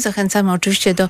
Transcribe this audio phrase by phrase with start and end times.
[0.00, 1.08] Zachęcamy oczywiście do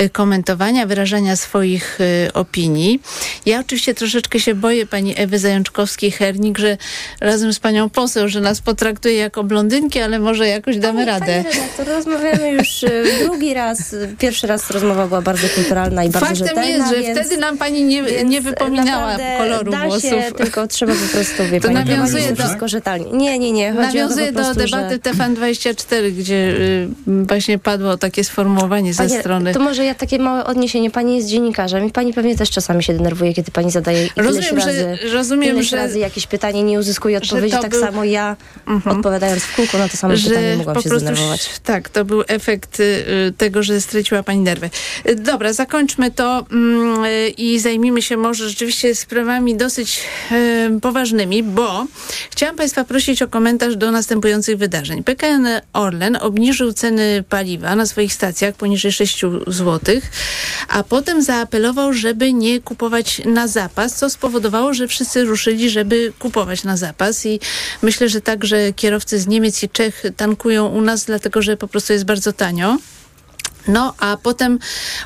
[0.00, 3.02] y, komentowania, wyrażania swoich y, opinii.
[3.46, 6.76] Ja oczywiście troszeczkę się boję pani Ewy Zajączkowskiej-Hernik, że
[7.20, 11.44] razem z panią poseł, że nas potraktuje jako blondynki, ale może jakoś damy Pani- radę.
[11.44, 13.94] Pani redaktor, rozmawiamy już y, drugi raz.
[14.18, 17.58] Pierwszy raz rozmowa była bardzo kulturalna i bardzo Faktem rzetelna, jest, że więc, wtedy nam
[17.58, 20.10] pani nie, nie wypominała koloru da włosów.
[20.10, 23.12] Się, tylko trzeba po prostu, wie To pani, nawiązuje do- wszystko rzetelnie.
[23.12, 23.74] Nie, nie, nie.
[23.74, 24.76] Po do debaty że...
[24.98, 29.52] TFN24, gdzie y, właśnie padło takie sformułowanie ze Panie, strony...
[29.52, 30.90] To może ja takie małe odniesienie.
[30.90, 34.98] Pani jest dziennikarzem i pani pewnie też czasami się denerwuje, kiedy pani zadaje Rozumiem, razy,
[35.02, 37.56] że, rozumiem, ileś że, razy jakieś pytanie nie uzyskuje że odpowiedzi.
[37.62, 38.96] Tak był- samo ja, Mhm.
[38.96, 41.50] odpowiadając w kółko na to samo pytanie, mogłam się zdenerwować.
[41.64, 43.04] tak, to był efekt y,
[43.38, 44.70] tego, że straciła pani nerwy.
[45.08, 50.00] Y, Dobra, zakończmy to mm, y, i zajmijmy się może rzeczywiście sprawami dosyć
[50.32, 51.86] y, poważnymi, bo
[52.30, 55.04] chciałam państwa prosić o komentarz do następujących wydarzeń.
[55.04, 60.00] PKN Orlen obniżył ceny paliwa na swoich stacjach poniżej 6 zł,
[60.68, 66.64] a potem zaapelował, żeby nie kupować na zapas, co spowodowało, że wszyscy ruszyli, żeby kupować
[66.64, 67.40] na zapas i
[67.82, 71.92] myślę, że także kierowcy z Niemiec i Czech tankują u nas, dlatego że po prostu
[71.92, 72.76] jest bardzo tanio.
[73.68, 74.58] No, a potem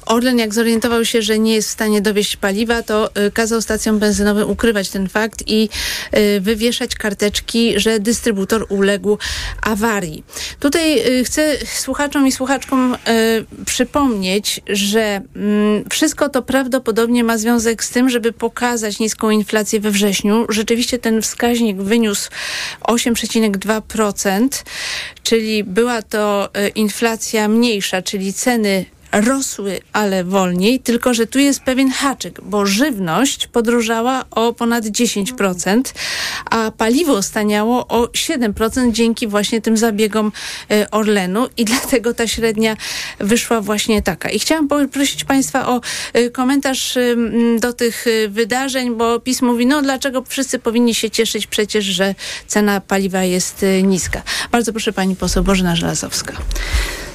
[0.07, 3.99] Orlen, jak zorientował się, że nie jest w stanie dowieść paliwa, to y, kazał stacjom
[3.99, 5.69] benzynowym ukrywać ten fakt i
[6.17, 9.19] y, wywieszać karteczki, że dystrybutor uległ
[9.63, 10.25] awarii.
[10.61, 12.97] Tutaj y, chcę słuchaczom i słuchaczkom
[13.67, 19.91] przypomnieć, że mm, wszystko to prawdopodobnie ma związek z tym, żeby pokazać niską inflację we
[19.91, 20.47] wrześniu.
[20.49, 22.31] Rzeczywiście ten wskaźnik wyniósł
[22.89, 24.49] 8,2%,
[25.23, 31.91] czyli była to inflacja mniejsza, czyli ceny rosły, ale wolniej, tylko że tu jest pewien
[31.91, 35.83] haczyk, bo żywność podrożała o ponad 10%,
[36.51, 40.33] a paliwo staniało o 7% dzięki właśnie tym zabiegom
[40.71, 42.77] e, Orlenu i dlatego ta średnia
[43.19, 44.31] wyszła właśnie taka.
[44.31, 45.81] I chciałam prosić Państwa o
[46.13, 51.11] e, komentarz em, do tych e, wydarzeń, bo PiS mówi, no dlaczego wszyscy powinni się
[51.11, 52.15] cieszyć przecież, że
[52.47, 54.23] cena paliwa jest e, niska.
[54.53, 56.33] Bardzo proszę Pani poseł Bożena Żelazowska.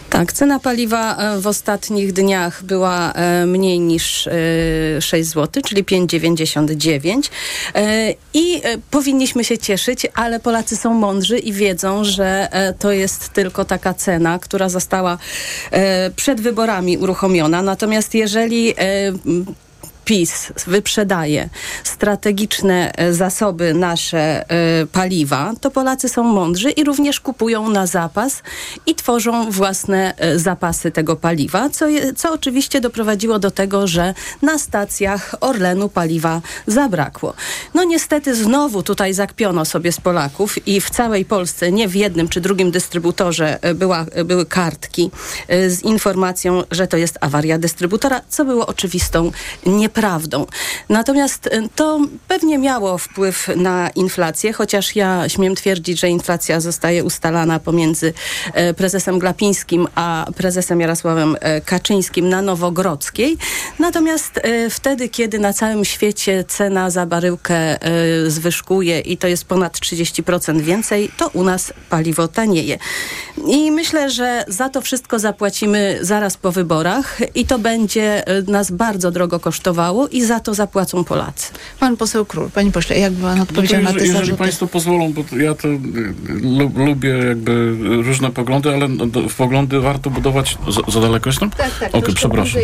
[0.09, 4.31] Tak, cena paliwa e, w ostatnich dniach była e, mniej niż e,
[5.02, 7.30] 6 zł, czyli 5,99
[7.75, 12.92] E, i e, powinniśmy się cieszyć, ale Polacy są mądrzy i wiedzą, że e, to
[12.92, 15.18] jest tylko taka cena, która została
[15.72, 17.62] e, przed wyborami uruchomiona.
[17.62, 18.74] Natomiast jeżeli e,
[20.09, 21.50] PiS wyprzedaje
[21.84, 28.44] strategiczne e, zasoby nasze e, paliwa, to Polacy są mądrzy i również kupują na zapas
[28.86, 34.14] i tworzą własne e, zapasy tego paliwa, co, je, co oczywiście doprowadziło do tego, że
[34.42, 37.34] na stacjach Orlenu paliwa zabrakło.
[37.74, 42.28] No niestety znowu tutaj zakpiono sobie z Polaków i w całej Polsce, nie w jednym
[42.28, 45.12] czy drugim dystrybutorze była, były kartki
[45.68, 49.31] z informacją, że to jest awaria dystrybutora, co było oczywistą
[49.66, 49.99] nieprawdą.
[50.90, 57.04] Natomiast e, to pewnie miało wpływ na inflację, chociaż ja śmiem twierdzić, że inflacja zostaje
[57.04, 58.14] ustalana pomiędzy
[58.54, 63.38] e, prezesem Glapińskim a prezesem Jarosławem e, Kaczyńskim na Nowogrodzkiej.
[63.80, 67.78] Natomiast e, wtedy, kiedy na całym świecie cena za baryłkę
[68.28, 72.78] zwyżkuje i to jest ponad 30% więcej, to u nas paliwo tanieje.
[73.48, 79.12] I myślę, że za to wszystko zapłacimy zaraz po wyborach i to będzie nas bardzo
[79.12, 79.40] drogo
[79.79, 81.53] kosztowało i za to zapłacą Polacy.
[81.79, 84.38] Pan poseł Król, panie pośle, jak pan No odpowiedział na te jeżeli, zarzuty?
[84.38, 85.79] Państwo pozwolą, bo ja to y,
[86.41, 90.57] lu, lubię jakby różne poglądy, ale no, do, w poglądy warto budować...
[90.68, 91.50] Za, za daleko jestem?
[91.50, 91.89] Tak, tak.
[91.89, 92.62] Okej, troszkę przepraszam.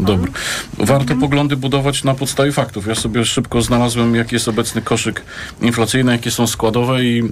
[0.00, 0.32] Dobra.
[0.78, 2.86] Warto poglądy budować na podstawie faktów.
[2.86, 5.22] Ja sobie szybko znalazłem, jaki jest obecny koszyk
[5.62, 7.22] inflacyjny, jakie są składowe i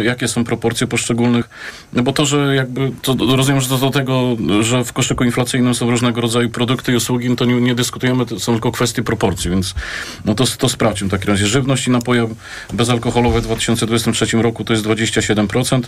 [0.00, 1.48] y, jakie są proporcje poszczególnych.
[1.92, 5.74] No bo to, że jakby, to rozumiem, że to do tego, że w koszyku inflacyjnym
[5.74, 9.02] są różnego rodzaju produkty i usługi, no to nie, nie dyskutujemy, to są tylko kwestie
[9.02, 9.74] proporcji, więc
[10.24, 11.46] no to, to sprawdźmy w takim razie.
[11.46, 12.28] Żywność i napoje
[12.72, 15.80] bezalkoholowe w 2023 roku to jest 27%,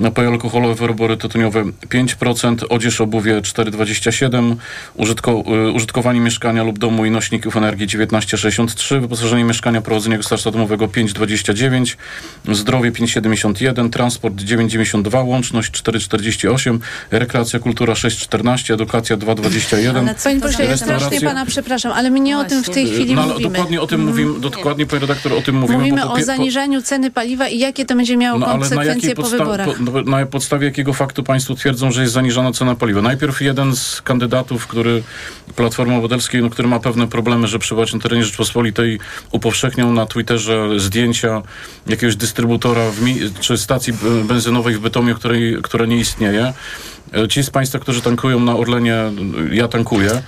[0.00, 4.56] napoje alkoholowe, wyroby tytoniowe 5%, odzież, obuwie 4,27%,
[4.94, 5.30] użytko,
[5.68, 11.96] y, użytkowanie mieszkania lub domu i nośników energii 19,63%, wyposażenie mieszkania, prowadzenie gospodarstwa domowego 5,29%,
[12.52, 16.78] zdrowie 5,71%, transport 9,92%, łączność 4,48%,
[17.10, 19.98] rekreacja, kultura 6,14%, edukacja 2,21%.
[19.98, 23.14] Ale co pośle, ja strasznie pana przepraszam, ale my nie o tym w tej chwili
[23.14, 23.50] No, ale mówimy.
[23.50, 25.78] dokładnie o tym mówimy, dokładnie, panie redaktor, o tym mówimy.
[25.78, 29.14] Mówimy po o pie- po- zaniżaniu ceny paliwa i jakie to będzie miało No konsekwencje
[29.14, 29.68] po podsta- wyborach.
[29.92, 33.02] po, na podstawie jakiego faktu państwo twierdzą, że jest zaniżana cena paliwa?
[33.02, 35.02] Najpierw jeden z kandydatów, który
[35.56, 38.98] Platformy Obywatelskiej, no, który ma pewne problemy, że przebywać na terenie Rzeczpospolitej,
[39.32, 41.42] upowszechniał na Twitterze zdjęcia
[41.86, 43.92] jakiegoś dystrybutora w mi- czy stacji
[44.24, 46.52] benzynowej w Bytomiu, której, która nie istnieje.
[47.12, 49.12] E, ci z Państwa, którzy tankują na Orlenie, e,
[49.52, 50.22] ja tankuję,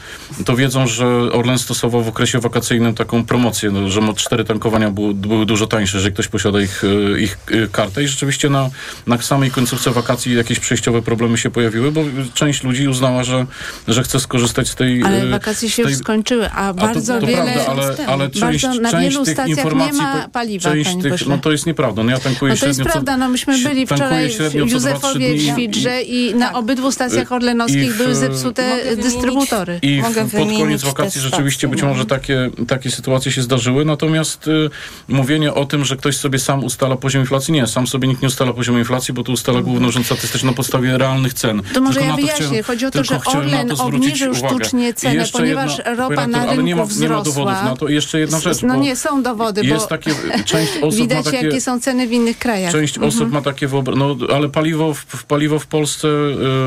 [0.44, 5.14] to wiedzą, że Orlen stosował w okresie wakacyjnym taką promocję, no, że cztery tankowania były,
[5.14, 7.38] były dużo tańsze, że ktoś posiada ich, e, ich
[7.72, 8.70] kartę i rzeczywiście na,
[9.06, 12.00] na samej końcówce wakacji jakieś przejściowe problemy się pojawiły, bo
[12.34, 13.46] część ludzi uznała, że,
[13.88, 15.02] że chce skorzystać z tej...
[15.02, 17.52] Ale wakacje się tej, już skończyły, a a bardzo to, to wiele...
[17.52, 20.02] prawda, ale, ale część, bardzo, na część wielu tych stacjach nie informacji...
[20.02, 21.28] ma paliwa, część tych, pośle.
[21.28, 22.02] No to jest nieprawda.
[22.02, 24.66] No ja tankuję No to jest średnio co- prawda, no myśmy byli wczoraj w średnio
[24.66, 29.78] co 2-3 Józefowie, Świdrze i na obydwu stacjach I orlenowskich w- były zepsute dystrybutory.
[29.82, 34.48] I w, Mogę pod koniec wakacji rzeczywiście być może takie, takie sytuacje się zdarzyły, natomiast
[34.48, 34.70] y,
[35.08, 38.28] mówienie o tym, że ktoś sobie sam ustala poziom inflacji, nie, sam sobie nikt nie
[38.28, 41.62] ustala poziomu inflacji, bo to ustala Główny Urząd Statystyczny na podstawie realnych cen.
[41.74, 42.46] To może Tylko ja wyjaśnię.
[42.46, 46.38] chciałem- Chodzi o to, że Orlen to obniżył sztucznie cenę, ponieważ jedna- ropa panie na
[46.38, 47.44] redaktor, ale nie ma, rynku nie ma wzrosła.
[47.44, 47.88] dowodów na to.
[47.88, 50.10] I jeszcze jedna rzecz, No nie, są dowody, jest bo takie,
[50.44, 51.46] część osób widać, ma takie...
[51.46, 52.72] jakie są ceny w innych krajach.
[52.72, 56.61] Część osób ma takie wyobrażenie, no ale paliwo w, w paliwo w Polsce y,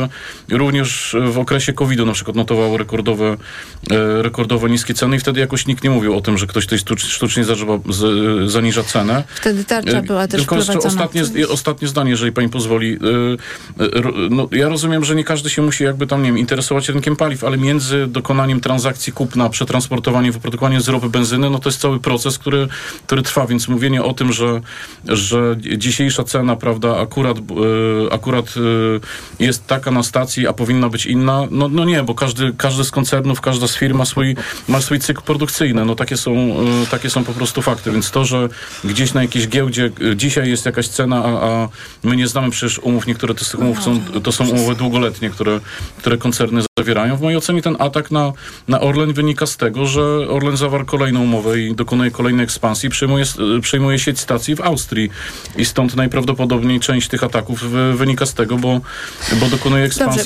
[0.50, 3.34] również w okresie COVID-u na przykład notowało rekordowe,
[3.92, 6.80] y, rekordowo niskie ceny i wtedy jakoś nikt nie mówił o tym, że ktoś tutaj
[6.80, 9.24] sztucz- sztucznie zażywa, z, zaniża cenę.
[9.36, 11.06] Wtedy tarcza była też Tylko jeszcze wprowadzona.
[11.06, 12.94] ostatnie, ostatnie zdanie, jeżeli pani pozwoli.
[12.94, 16.90] Y, y, No, ja rozumiem, że nie każdy się musi jakby tam, nie wiem, interesować
[16.90, 21.82] rynkiem paliw, ale między dokonaniem transakcji kupna, przetransportowaniem, wyprodukowaniem z ropy benzyny, no to jest
[21.82, 22.68] cały proces, który,
[23.08, 24.62] który trwa, więc mówienie o tym, że,
[25.08, 27.42] że dzisiejsza cena, prawda, akurat, y,
[28.12, 32.54] akurat y, jest taka na stacji, a powinna być inna, no, no nie, bo każdy,
[32.58, 34.36] każdy z koncernów, każda z firm ma swój,
[34.68, 36.32] ma swój cykl produkcyjny, no takie są,
[36.84, 38.50] y, takie są po prostu fakty, więc to, że
[38.84, 41.70] gdzieś na jakiejś giełdzie y, dzisiaj jest jakaś cena, a, a
[42.04, 45.60] my nie znamy przecież umów, niektóre z tych umów są, to są umowy długoletnie, które,
[45.98, 47.18] które koncerny zawierają.
[47.18, 48.34] W mojej ocenie ten atak na,
[48.68, 53.26] na Orlen wynika z tego, że Orlen zawarł kolejną umowę i dokonuje kolejnej ekspansji, przejmuje,
[53.58, 55.10] y, przejmuje sieć stacji w Austrii.
[55.58, 58.82] I stąd najprawdopodobniej część tych ataków wy, wynika z tego, bo,
[59.40, 59.75] bo dokonuje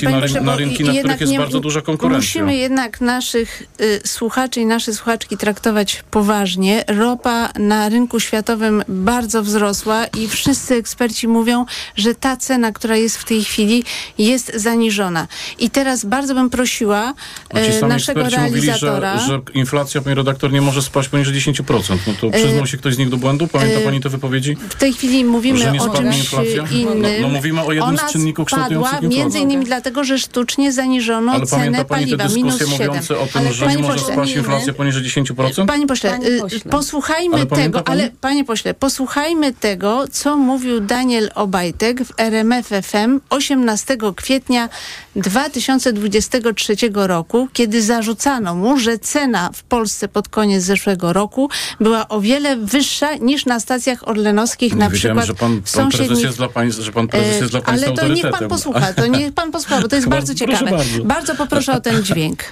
[0.00, 2.18] panie na, na rynki, na których jest nie- bardzo duża konkurencja.
[2.42, 6.84] Musimy jednak naszych y, słuchaczy i nasze słuchaczki traktować poważnie.
[6.88, 11.64] Ropa na rynku światowym bardzo wzrosła i wszyscy eksperci mówią,
[11.96, 13.84] że ta cena, która jest w tej chwili,
[14.18, 15.26] jest zaniżona.
[15.58, 17.14] I teraz bardzo bym prosiła
[17.54, 19.18] No y, naszego eksperci mówili, realizatora.
[19.18, 21.96] że, że inflacja, pani redaktor, nie może spaść poniżej 10%.
[22.06, 23.48] No to przyznał się ktoś z nich do błędu?
[23.48, 24.56] Pamięta e, pani te wypowiedzi?
[24.68, 26.64] W tej chwili mówimy o czymś inflacja?
[26.72, 27.02] innym.
[27.02, 29.39] No, no mówimy o jednym Ona z czynników kształtujących między inflację.
[29.42, 32.36] Innymi dlatego, że sztucznie zaniżono Ale cenę pamięta pani te paliwa.
[32.36, 32.88] Minus dyskusje 7.
[32.88, 35.66] mówiące o tym, Ale że panie nie może pośle, spaść inflacja poniżej 10%?
[35.66, 36.70] Panie pośle, Panie y, pośle.
[36.70, 38.00] posłuchajmy Ale tego, pani?
[38.00, 44.68] ale panie pośle, posłuchajmy tego, co mówił Daniel Obajtek w RMF FM 18 kwietnia
[45.16, 51.50] 2023 roku, kiedy zarzucano mu, że cena w Polsce pod koniec zeszłego roku
[51.80, 55.90] była o wiele wyższa niż na stacjach orlenowskich, na Nie wiedziałem, przykład że pan, pan
[55.90, 58.48] prezes jest dla państwa, że pan prezes jest dla E, państwa Ale to niech pan
[58.48, 60.70] posłucha, to niech pan posłucha, bo to jest bardzo Proszę ciekawe.
[60.70, 61.04] bardzo.
[61.04, 62.44] Bardzo poproszę o ten dźwięk.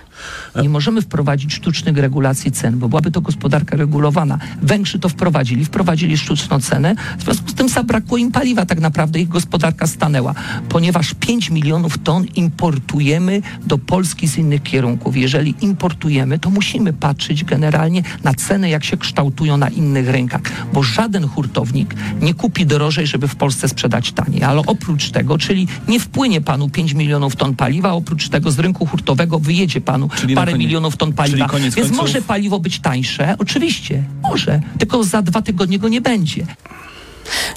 [0.62, 4.38] Nie możemy wprowadzić sztucznych regulacji cen, bo byłaby to gospodarka regulowana.
[4.62, 9.20] Węgrzy to wprowadzili, wprowadzili sztuczną cenę, w związku z tym zabrakło im paliwa, tak naprawdę
[9.20, 10.34] ich gospodarka stanęła,
[10.68, 15.16] ponieważ 5 milionów ton importujemy do Polski z innych kierunków.
[15.16, 20.40] Jeżeli importujemy, to musimy patrzeć generalnie na ceny, jak się kształtują na innych rynkach,
[20.72, 25.68] bo żaden hurtownik nie kupi drożej, żeby w Polsce sprzedać taniej, ale oprócz tego, czyli
[25.88, 30.34] nie wpłynie panu 5 milionów ton paliwa, oprócz tego z rynku hurtowego wyjedzie panu Czyli
[30.34, 31.36] parę koniec- milionów ton paliwa.
[31.38, 35.88] czyli koniec Więc końców- może paliwo być tańsze, oczywiście, może, tylko za dwa tygodnie go
[35.88, 36.46] nie będzie.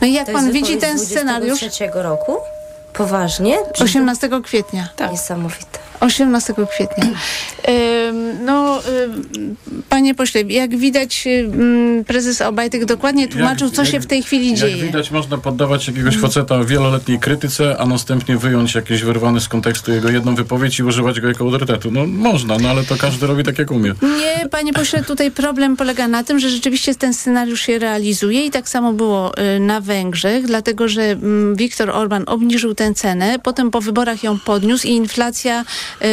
[0.01, 1.59] No i jak To pan jest widzi ten scenariusz?
[1.59, 2.31] 23 roku?
[2.93, 3.57] Poważnie?
[3.79, 4.87] 18 kwietnia.
[5.11, 5.79] Niesamowite.
[6.01, 7.05] 18 kwietnia.
[8.45, 8.81] No,
[9.89, 11.27] panie pośle, jak widać,
[12.07, 14.83] prezes Obajtek dokładnie tłumaczył, Jak- co się jak- w tej chwili Jak dzieje.
[14.83, 20.09] widać, można poddawać jakiegoś faceta wieloletniej krytyce, a następnie wyjąć jakieś wyrwane z kontekstu jego
[20.09, 21.91] jedną wypowiedź i używać go jako autorytetu.
[21.91, 23.93] No można, no ale to każdy robi tak, jak umie.
[24.01, 28.51] Nie, panie pośle, tutaj problem polega na tym, że rzeczywiście ten scenariusz się realizuje i
[28.51, 33.71] tak samo było y, na Węgrzech, dlatego że mm, Viktor Orban obniżył tę cenę, potem
[33.71, 35.63] po wyborach ją podniósł i inflacja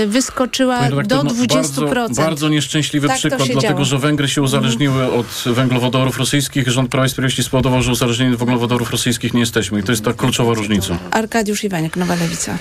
[0.07, 1.95] wyskoczyła Panie redaktor, do no, 20%.
[1.95, 3.85] Bardzo, bardzo nieszczęśliwy Tak przykład, dlatego działo.
[3.85, 6.69] że Węgry się uzależniły od węglowodorów rosyjskich.
[6.69, 9.81] Rząd Prawa i Sprawiedliwości spowodował, że uzależnieni od węglowodorów rosyjskich nie jesteśmy.
[9.81, 10.99] I to jest ta kluczowa różnica.
[11.11, 12.59] Arkadiusz Iwaniak, Nowa Lewica.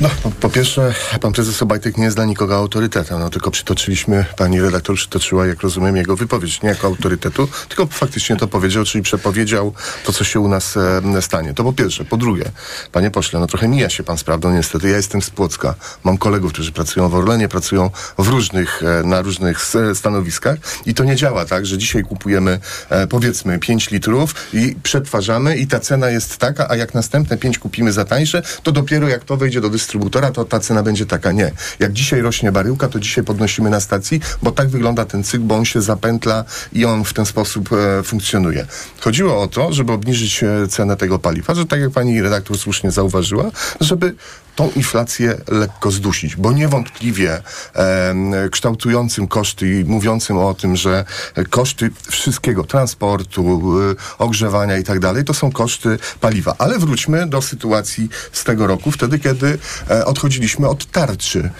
[0.00, 0.08] No,
[0.40, 4.96] po, pierwsze, pan prezes Obajtek nie jest dla nikogo autorytetem, no tylko przytoczyliśmy, pani redaktor
[4.96, 10.12] przytoczyła, jak rozumiem, jego wypowiedź, nie jako autorytetu, tylko faktycznie to powiedział, czyli przepowiedział to,
[10.12, 11.54] co się u nas e, stanie.
[11.54, 12.04] To po pierwsze.
[12.04, 12.44] Po drugie,
[12.92, 14.88] panie pośle, no trochę mija się pan z prawdą, niestety.
[14.88, 15.74] Ja jestem z Płocka.
[16.04, 21.04] Mam kolegów, którzy pracują w Orlenie, pracują w różnych, e, na różnych stanowiskach i to
[21.04, 26.10] nie działa tak, że dzisiaj kupujemy, e, powiedzmy, 5 litrów i przetwarzamy i ta cena
[26.10, 29.68] jest taka, a jak następne 5 kupimy za tańsze, to dopiero jak to wejdzie do
[29.70, 31.32] dystrybucji, dystrybutora, to ta cena będzie taka.
[31.32, 31.52] Nie.
[31.78, 35.56] Jak dzisiaj rośnie baryłka, to dzisiaj podnosimy na stacji, bo tak wygląda ten cykl, bo
[35.56, 38.66] on się zapętla i on w ten sposób e, funkcjonuje.
[39.00, 42.90] Chodziło o to, żeby obniżyć e, cenę tego paliwa, że tak jak pani redaktor słusznie
[42.90, 44.14] zauważyła, żeby
[44.60, 47.42] tą inflację lekko zdusić, bo niewątpliwie
[47.74, 51.04] em, kształtującym koszty i mówiącym o tym, że
[51.50, 56.54] koszty wszystkiego, transportu, y, ogrzewania i tak dalej, to są koszty paliwa.
[56.58, 59.58] Ale wróćmy do sytuacji z tego roku, wtedy kiedy
[59.90, 61.50] e, odchodziliśmy od tarczy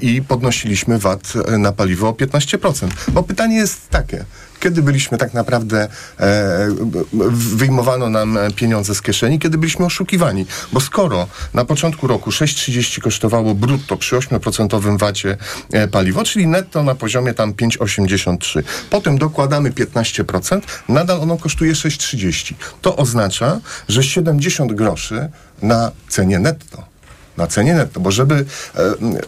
[0.00, 2.88] i podnosiliśmy VAT na paliwo o 15%.
[3.08, 4.24] Bo pytanie jest takie,
[4.60, 5.88] kiedy byliśmy tak naprawdę,
[6.20, 6.68] e,
[7.32, 10.46] wyjmowano nam pieniądze z kieszeni, kiedy byliśmy oszukiwani.
[10.72, 15.36] Bo skoro na początku roku 6,30 kosztowało brutto przy 8% VAT-cie
[15.72, 18.62] e, paliwo, czyli netto na poziomie tam 5,83.
[18.90, 22.54] Potem dokładamy 15%, nadal ono kosztuje 6,30.
[22.82, 25.28] To oznacza, że 70 groszy
[25.62, 26.97] na cenie netto
[27.38, 28.44] na cenie netto, bo żeby e,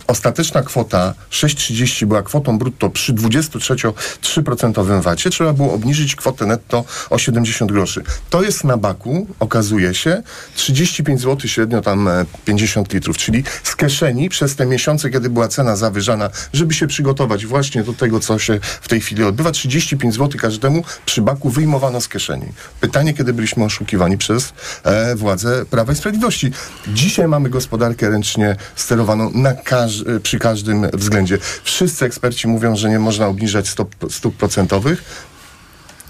[0.06, 7.18] ostateczna kwota 6,30 była kwotą brutto przy 23% VAT-cie, trzeba było obniżyć kwotę netto o
[7.18, 8.02] 70 groszy.
[8.30, 10.22] To jest na baku, okazuje się,
[10.54, 15.48] 35 zł średnio tam e, 50 litrów, czyli z kieszeni przez te miesiące, kiedy była
[15.48, 20.14] cena zawyżana, żeby się przygotować właśnie do tego, co się w tej chwili odbywa, 35
[20.14, 22.46] zł każdemu przy baku wyjmowano z kieszeni.
[22.80, 24.52] Pytanie, kiedy byliśmy oszukiwani przez
[24.84, 26.52] e, władze Prawa i Sprawiedliwości.
[26.88, 31.38] Dzisiaj mamy gospodarkę ręcznie sterowaną na każ- przy każdym względzie.
[31.62, 35.02] Wszyscy eksperci mówią, że nie można obniżać stop, stóp procentowych.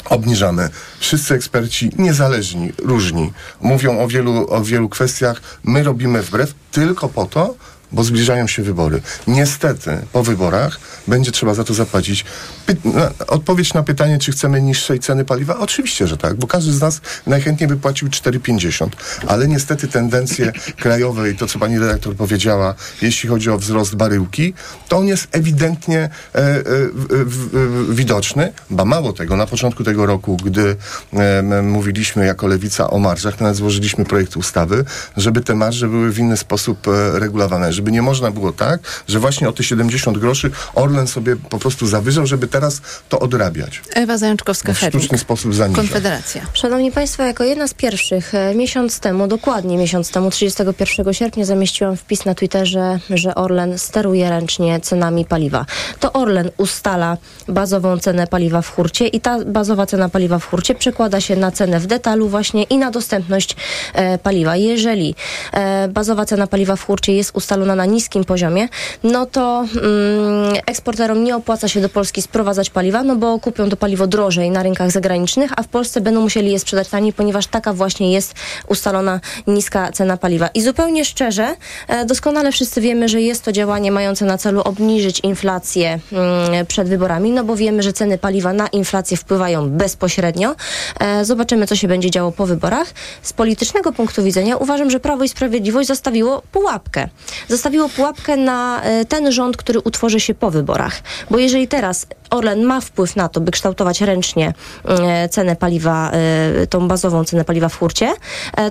[0.05, 0.69] Obniżamy.
[1.01, 5.41] Wszyscy eksperci, niezależni, różni, mówią o wielu, o wielu kwestiach.
[5.65, 7.55] My robimy wbrew tylko po to,
[7.93, 9.03] bo zbliżają się wybory.
[9.27, 12.25] Niestety po wyborach będzie trzeba za to zapłacić.
[12.67, 15.59] Py- na, odpowiedź na pytanie, czy chcemy niższej ceny paliwa?
[15.59, 18.89] Oczywiście, że tak, bo każdy z nas najchętniej by płacił 4,50.
[19.27, 24.55] Ale niestety tendencje krajowe i to, co pani redaktor powiedziała, jeśli chodzi o wzrost baryłki,
[24.89, 26.63] to on jest ewidentnie e, e,
[26.95, 28.53] w, w, w, widoczny.
[28.71, 30.77] Ba mało tego, na początku tego roku, gdy
[31.13, 34.85] e, mówiliśmy jako lewica o marżach, nawet złożyliśmy projekt ustawy,
[35.17, 39.19] żeby te marże były w inny sposób e, regulowane, żeby nie można było tak, że
[39.19, 43.83] właśnie o te 70 groszy Orlen sobie po prostu zawyżał, żeby teraz to odrabiać.
[43.95, 45.77] Ewa W Zajączkowska-Hernik, sztuczny sposób zaniża.
[45.77, 46.43] Konfederacja.
[46.53, 51.97] Szanowni Państwo, jako jedna z pierwszych e, miesiąc temu, dokładnie miesiąc temu, 31 sierpnia zamieściłam
[51.97, 55.67] wpis na Twitterze, że Orlen steruje ręcznie cenami paliwa.
[56.01, 57.17] To Orlen ustala
[57.49, 61.51] bazową cenę paliwa w hurcie i ta bazowa cena paliwa w hurcie przekłada się na
[61.51, 63.57] cenę w detalu właśnie i na dostępność
[63.95, 64.57] e, paliwa.
[64.57, 65.15] Jeżeli
[65.53, 68.69] e, bazowa cena paliwa w hurcie jest ustalona na niskim poziomie,
[69.03, 73.77] no to mm, eksporterom nie opłaca się do Polski sprowadzać paliwa, no bo kupią to
[73.77, 77.73] paliwo drożej na rynkach zagranicznych, a w Polsce będą musieli je sprzedać taniej, ponieważ taka
[77.73, 78.35] właśnie jest
[78.69, 80.49] ustalona niska cena paliwa.
[80.49, 81.57] I zupełnie szczerze,
[81.89, 86.89] e, doskonale wszyscy wiemy, że jest to działanie mające na celu obniżyć inflację mm, przed
[86.89, 90.55] wyborami, no bo wiemy, że ceny paliwa na inflację wpływają bezpośrednio.
[91.01, 92.87] E, Zobaczymy, co się będzie działo po wyborach.
[93.23, 97.09] Z politycznego punktu widzenia uważam, że Prawo i Sprawiedliwość zostawiło pułapkę.
[97.49, 97.60] Zostawiło
[97.97, 101.03] pułapkę na e, ten rząd, który utworzy się po wyborach.
[101.31, 104.53] Bo jeżeli teraz Orlen ma wpływ na to, by kształtować ręcznie
[104.85, 108.13] e, cenę paliwa, e, tą bazową cenę paliwa w hurcie,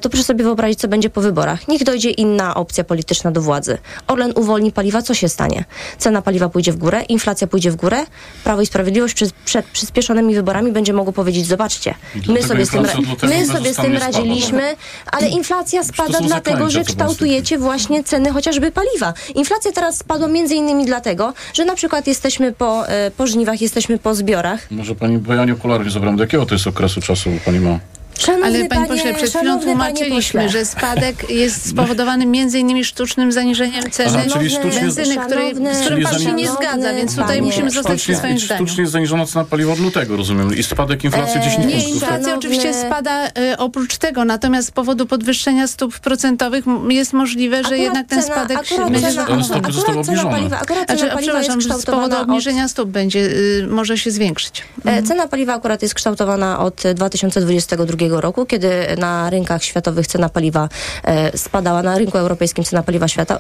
[0.02, 1.68] to proszę sobie wyobrazić, co będzie po wyborach.
[1.68, 3.78] Niech dojdzie inna opcja polityczna do władzy.
[4.08, 5.66] Orlen uwolni paliwa, co się stanie?
[5.98, 8.06] Cena paliwa pójdzie w górę, inflacja pójdzie w górę,
[8.44, 11.96] Prawo i Sprawiedliwość przed, przed przyspieszonymi wyborami będzie mogło powiedzieć, zobaczcie,
[12.28, 12.82] my sobie z tym,
[13.24, 14.18] my sobie z tym bezustannie spada.
[14.18, 14.76] radziliśmy,
[15.12, 19.14] ale inflacja spada dlatego, że kształtujecie właśnie ceny chociażby paliwa.
[19.36, 23.98] Inflacja teraz spadła między innymi dlatego, że na przykład jesteśmy po, e, po żniwach, jesteśmy
[23.98, 24.72] po zbiorach.
[24.72, 26.18] Może pani, bo ja nie okulary zabrałem.
[26.18, 27.80] Do jakiego to jest okresu czasu pani ma?
[28.20, 33.32] Szanowny Ale panie panie, pośle, przed chwilą tłumaczyliśmy, że spadek jest spowodowany między innymi sztucznym
[33.32, 37.28] zaniżeniem ceny Aha, czyli sztucznie- benzyny, który, z którym pan się nie zgadza, więc tutaj
[37.28, 38.66] panie, musimy zostać przy Sztucznie, swoim zdaniu.
[38.68, 40.56] sztucznie jest zaniżona cena paliwa od lutego, rozumiem.
[40.58, 41.94] I spadek inflacji 10 Nie, punktów.
[41.94, 47.56] inflacja Szanowny- oczywiście spada e, oprócz tego, natomiast z powodu podwyższenia stóp procentowych jest możliwe,
[47.58, 51.60] że Akurat jednak ten spadek akurat będzie cena- akurat paliwa, akurat cena Znaczy, paliwa przepraszam,
[51.60, 54.64] jest z powodu od obniżenia stóp będzie, y, może się zwiększyć.
[54.86, 60.70] E, Cena paliwa akurat jest kształtowana od 2022 roku, kiedy na rynkach światowych cena paliwa
[61.04, 63.38] e, spadała, na rynku europejskim cena paliwa świata,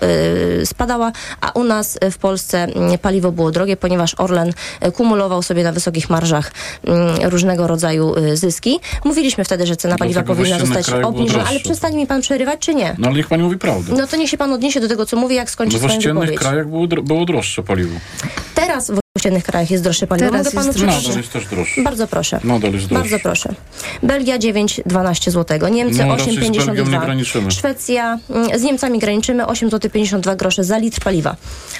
[0.61, 1.11] e, spadała,
[1.41, 5.71] a u nas w Polsce mm, paliwo było drogie, ponieważ Orlen e, kumulował sobie na
[5.71, 6.51] wysokich marżach
[6.83, 8.79] mm, różnego rodzaju zyski.
[9.05, 12.59] Mówiliśmy wtedy, że cena paliwa powinna w ościennych zostać obniżona, ale przestanie mi pan przerywać,
[12.59, 12.95] czy nie?
[12.97, 13.93] No ale niech pani mówi prawdę.
[13.97, 15.97] No to niech się pan odniesie do tego, co mówię, jak skończy No w swoją
[15.97, 16.39] ościennych wypowiedź.
[16.39, 17.95] krajach było, dro- było droższe paliwo.
[18.55, 20.31] Teraz w ościennych krajach jest droższe paliwo.
[20.31, 21.07] Teraz Mogę panu jest przytoczyć?
[21.07, 21.83] Nadal jest też droższy.
[21.83, 22.39] Bardzo proszę.
[22.43, 22.87] Nadal jest.
[22.87, 23.53] Bardzo proszę.
[24.03, 27.01] Belgia 9,12 zł, Niemcy No, raczej z Belgią nie 8,52.
[27.05, 27.51] graniczymy.
[27.51, 31.35] Szwecja, mm, z Niemcami graniczymy 8 zł 52 grosze za litr paliwa.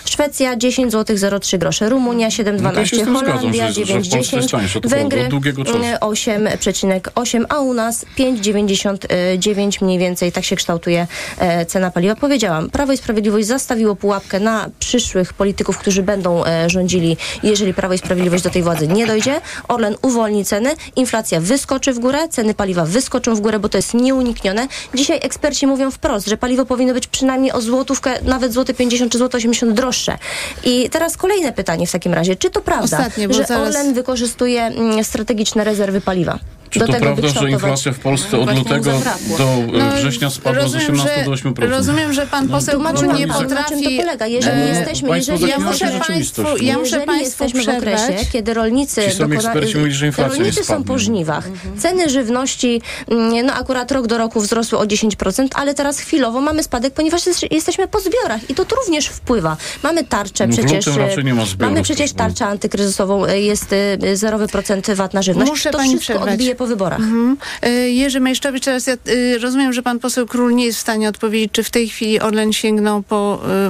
[0.05, 4.51] Szwecja 10 zł 03 grosze, Rumunia 7,12, No Holandia że- że w Polsce jest 9,10,
[4.51, 5.77] tańsze, to Węgry od długiego czasu.
[5.77, 12.15] mm, 8,8, a u nas 5,99 mniej więcej, tak się kształtuje e, cena paliwa.
[12.15, 17.93] Powiedziałam, Prawo i Sprawiedliwość zastawiło pułapkę na przyszłych polityków, którzy będą e, rządzili, jeżeli Prawo
[17.93, 19.41] i Sprawiedliwość do tej władzy nie dojdzie.
[19.67, 23.93] Orlen uwolni ceny, inflacja wyskoczy w górę, ceny paliwa wyskoczą w górę, bo to jest
[23.93, 24.67] nieuniknione.
[24.93, 29.17] Dzisiaj eksperci mówią wprost, że paliwo powinno być przynajmniej o złotówkę, nawet złoty 50 czy
[29.17, 30.17] złoty 80 droższe.
[30.63, 32.35] I teraz kolejne pytanie w takim razie.
[32.35, 36.39] Czy to prawda, Ostatnie, że zaraz- Orlen wykorzystuje mm, strategiczne rezerwy paliwa?
[36.69, 38.91] Czy do to prawda, że inflacja w Polsce od Właśnie lutego
[39.37, 41.69] do e, No, września spadła z rozumiem, 18 że- do 8%?
[41.69, 43.83] Rozumiem, że pan poseł Tłumaczyłam nie panu, na czym potrafi...
[43.97, 44.27] to polega.
[44.27, 48.25] Jeżeli e, jesteśmy, jeżeli Ja zakładacie muszę państwu, ja muszę jeżeli państwu jesteśmy w okresie,
[48.31, 51.47] kiedy rolnicy, Ci sami eksperci mówili, że inflacja rolnicy są po żniwach.
[51.77, 56.63] Ceny żywności, mm, no akurat rok do roku wzrosły o 10%, ale teraz chwilowo mamy
[56.63, 59.57] spadek, ponieważ jest- jesteśmy po zbiorach i to tu również wpływa.
[59.83, 60.85] Mamy tarczę przecież.
[61.23, 63.69] nie ma zbiorów, mamy przecież tarczę antykryzysową, y, jest
[64.13, 65.51] zerowy procent VAT na żywność.
[65.51, 66.33] Muszę to pani wszystko przerwać.
[66.33, 66.99] odbije po wyborach.
[66.99, 67.37] Mhm.
[67.61, 71.09] E, Jerzy Mejszczowicz, teraz ja y, rozumiem, że pan poseł Król nie jest w stanie
[71.09, 73.69] odpowiedzieć, czy w tej chwili Orlen sięgnął po Ale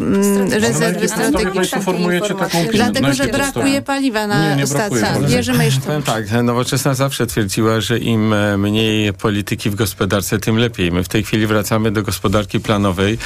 [0.49, 1.51] na rezerwy strategiczne.
[1.51, 2.79] państwo formujecie taką opinię?
[2.79, 5.29] Na Dlatego, że brakuje paliwa na Nie, nie stacjach.
[5.29, 5.85] Jerzy Mejszczowicz.
[5.85, 10.91] Powiem tak, Nowoczesna zawsze twierdziła, że im e, mniej polityki w gospodarce, tym lepiej.
[10.91, 13.17] My w tej chwili wracamy do gospodarki planowej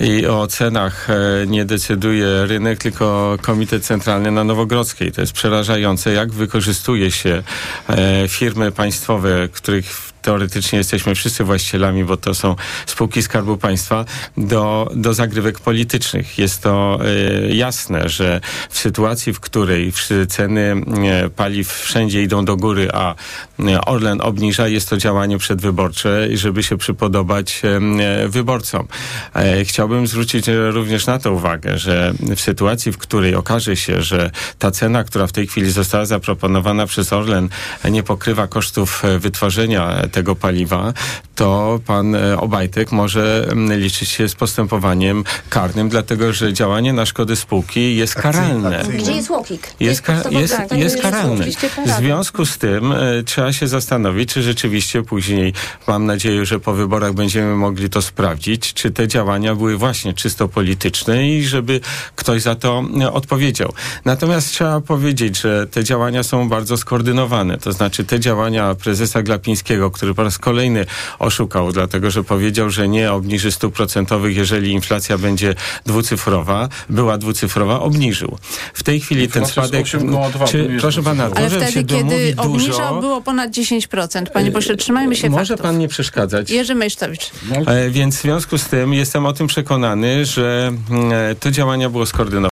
[0.00, 5.12] i o cenach e, nie decyduje rynek, tylko Komitet Centralny na Nowogrodzkiej.
[5.12, 7.42] To jest przerażające, jak wykorzystuje się
[7.88, 9.09] e, firmy państwowe,
[9.52, 14.04] których teoretycznie jesteśmy wszyscy właścicielami, bo to są spółki Skarbu Państwa,
[14.36, 16.38] do, do zagrywek politycznych.
[16.38, 19.92] Jest to e, jasne, że w sytuacji, w której
[20.28, 20.82] ceny
[21.24, 23.14] e, paliw wszędzie idą do góry, a
[23.60, 27.76] e, Orlen obniża, jest to działanie przedwyborcze, żeby się przypodobać e,
[28.24, 28.88] e, wyborcom.
[29.34, 34.02] E, chciałbym zwrócić e, również na to uwagę, że w sytuacji, w której okaże się,
[34.02, 37.48] że ta cena, która w tej chwili została zaproponowana przez Orlen,
[37.90, 40.92] nie pokrywa kosztów e, wytworzenia tego paliwa,
[41.40, 47.06] to pan e, Obajtek może mm, liczyć się z postępowaniem karnym, dlatego że działanie na
[47.06, 48.84] szkodę spółki jest karalne.
[48.98, 49.74] Gdzie jest łokik?
[49.80, 51.46] Jest, ka- jest, jest karalny.
[51.86, 55.52] W związku z tym e, trzeba się zastanowić, czy rzeczywiście później,
[55.86, 60.48] mam nadzieję, że po wyborach będziemy mogli to sprawdzić, czy te działania były właśnie czysto
[60.48, 61.80] polityczne i żeby
[62.16, 63.72] ktoś za to e, odpowiedział.
[64.04, 67.58] Natomiast trzeba powiedzieć, że te działania są bardzo skoordynowane.
[67.58, 70.86] To znaczy te działania prezesa Glapińskiego, który po raz kolejny
[71.30, 75.54] oszukał, dlatego że powiedział, że nie obniży stóp procentowych, jeżeli inflacja będzie
[75.86, 78.38] dwucyfrowa, była dwucyfrowa, obniżył.
[78.74, 79.92] W tej chwili ten Inflacja spadek...
[79.92, 81.30] jest 8,2, to Czy, nie jest proszę pana.
[81.34, 84.30] Ale wtedy, kiedy obniżał, dużo, było ponad 10%.
[84.32, 85.62] Panie pośle, trzymajmy się może faktów.
[85.66, 86.50] pan nie przeszkadzać.
[86.50, 87.30] Jerzy Mejszczowicz.
[87.66, 91.90] E, Więc w związku z tym jestem o tym przekonany, że mm, e, to działania
[91.90, 92.49] było skoordynowane.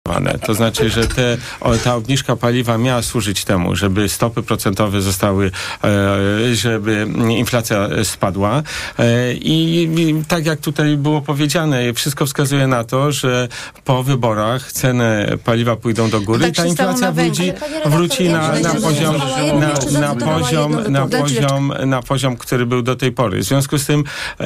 [0.46, 5.50] To znaczy, że te, o, ta obniżka paliwa miała służyć temu, żeby stopy procentowe zostały,
[5.84, 8.62] e, żeby inflacja spadła.
[8.98, 13.48] E, I, I tak jak tutaj było powiedziane, wszystko wskazuje na to, że
[13.84, 17.52] po wyborach ceny paliwa pójdą do góry Tak i ta inflacja wróci,
[17.86, 19.16] wróci na, na poziom,
[19.60, 23.38] na, na poziom, na poziom, na poziom, który był do tej pory.
[23.38, 24.04] W związku z tym
[24.40, 24.44] e,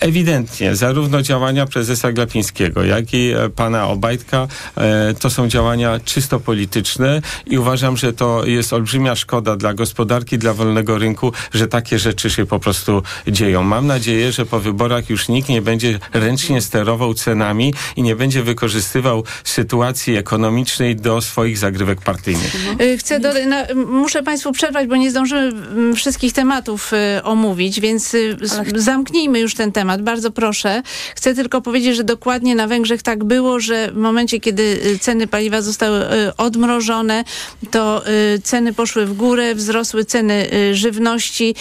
[0.00, 4.45] ewidentnie zarówno działania prezesa Glapińskiego, jak i e, pana Obajtka
[4.76, 10.38] e, to są działania czysto polityczne i uważam, że to jest olbrzymia szkoda dla gospodarki,
[10.38, 13.62] dla wolnego rynku, że takie rzeczy się po prostu dzieją.
[13.62, 18.42] Mam nadzieję, że po wyborach już nikt nie będzie ręcznie sterował cenami i nie będzie
[18.42, 22.56] wykorzystywał sytuacji ekonomicznej do swoich zagrywek partyjnych.
[22.80, 27.80] Y, Chcę do, na, muszę Państwu przerwać, bo nie zdążymy mm, wszystkich tematów y, omówić,
[27.80, 30.02] więc y, z, zamknijmy już ten temat.
[30.02, 30.82] Bardzo proszę.
[31.16, 35.26] Chcę tylko powiedzieć, że dokładnie na Węgrzech tak było, że w momencie, kiedy y, ceny
[35.26, 37.24] paliwa zostały y, odmrożone,
[37.70, 38.02] to
[38.34, 41.54] y, ceny poszły w górę, wzrosły ceny żywności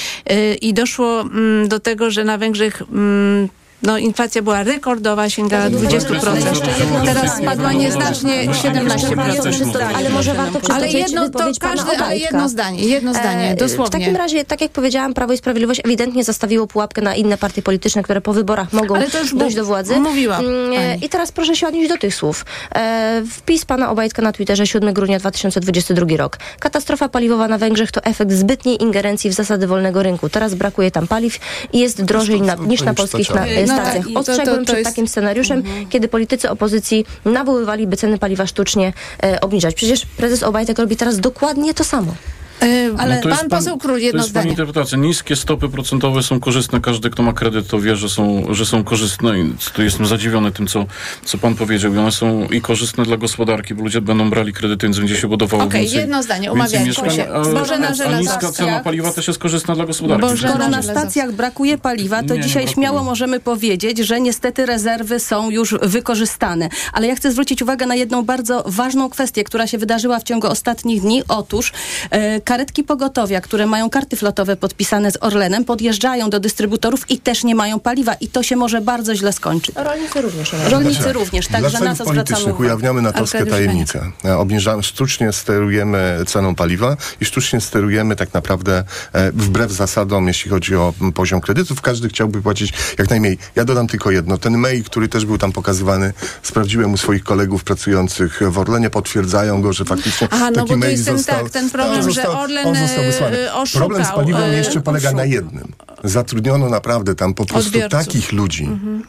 [0.62, 3.50] i doszło mm, do tego, że na Węgrzech mm,
[3.86, 7.06] no, inflacja była rekordowa, sięgała 20%.
[7.06, 9.96] Teraz spadła nieznacznie 17%.
[9.96, 14.00] Ale może warto przytoczyć Ale jedno, to każdy, ale jedno zdanie, jedno zdanie, E, dosłownie.
[14.00, 17.62] W takim razie, tak jak powiedziałam, Prawo i Sprawiedliwość ewidentnie zastawiło pułapkę na inne partie
[17.62, 20.00] polityczne, które po wyborach mogą Ale to już dojść do władzy.
[20.00, 20.96] mówiła Mm, e.
[20.96, 22.46] I teraz proszę się odnieść do tych słów.
[22.76, 26.38] E, wpis pana Obajtka na Twitterze 7 grudnia 2022 rok.
[26.60, 30.30] Katastrofa paliwowa na Węgrzech to efekt zbytniej ingerencji w zasady wolnego rynku.
[30.30, 31.40] Teraz brakuje tam paliw
[31.74, 33.46] i jest drożej na, niż na polskich na,
[33.78, 38.18] No, tak, to- Ostrzegłem to- to przed jest- takim scenariuszem, kiedy politycy opozycji nawoływaliby ceny
[38.18, 39.76] paliwa sztucznie e, obniżać.
[39.76, 42.14] Przecież prezes Obajtek robi teraz dokładnie to samo.
[42.62, 44.50] E, Ale No to jest pan poseł Król, To jedno jest pani zdanie.
[44.50, 44.98] interpretacja.
[44.98, 46.82] Niskie stopy procentowe są korzystne.
[46.82, 49.40] Każdy, kto ma kredyt, to wie, że są, że są korzystne.
[49.40, 50.86] I tu jestem zadziwiony tym, co,
[51.26, 51.94] co pan powiedział.
[51.94, 55.28] I one są i korzystne dla gospodarki, bo ludzie będą brali kredyty, więc będzie się
[55.28, 57.02] budowało Okej, więcej, jedno zdanie, umawiajmy się.
[57.34, 58.52] A, Bożena a niska Żelazowska.
[58.52, 60.22] cena paliwa też jest korzystna dla gospodarki.
[60.22, 62.74] Bożena Skoro na stacjach brakuje paliwa, to Nie, nie dzisiaj brakuje.
[62.74, 66.70] śmiało możemy powiedzieć, że niestety rezerwy są już wykorzystane.
[66.94, 70.48] Ale ja chcę zwrócić uwagę na jedną bardzo ważną kwestię, która się wydarzyła w ciągu
[70.48, 71.24] ostatnich dni.
[71.28, 71.72] Otóż
[72.10, 77.44] e, karetki pogotowia, które mają karty flotowe podpisane z Orlenem, podjeżdżają do dystrybutorów i też
[77.44, 79.76] nie mają paliwa i to się może bardzo źle skończyć.
[79.76, 80.54] Rolnicy również.
[80.70, 82.58] Rolnicy również, Dla także na to zwracamy uwagę.
[82.60, 84.12] ujawniamy natowskie Arkadiusz tajemnice.
[84.26, 90.52] E, Obniżamy, sztucznie sterujemy ceną paliwa i sztucznie sterujemy tak naprawdę e, wbrew zasadom, jeśli
[90.52, 91.82] chodzi o m, poziom kredytów.
[91.82, 93.38] Każdy chciałby płacić jak najmniej.
[93.56, 94.38] Ja dodam tylko jedno.
[94.38, 99.62] Ten mail, który też był tam pokazywany, sprawdziłem u swoich kolegów pracujących w Orlenie, potwierdzają
[99.62, 102.06] go, że faktycznie Aha, no taki bo to mail jest ten, został, tak, ten problem,
[102.06, 103.38] No, że Orlen, on został wysłany.
[103.50, 105.32] e, oszukał, Problem z paliwem e, jeszcze polega na oszukał.
[105.32, 105.72] jednym.
[106.04, 108.00] Zatrudniono naprawdę tam po prostu Odbiorców.
[108.06, 109.00] takich ludzi, nie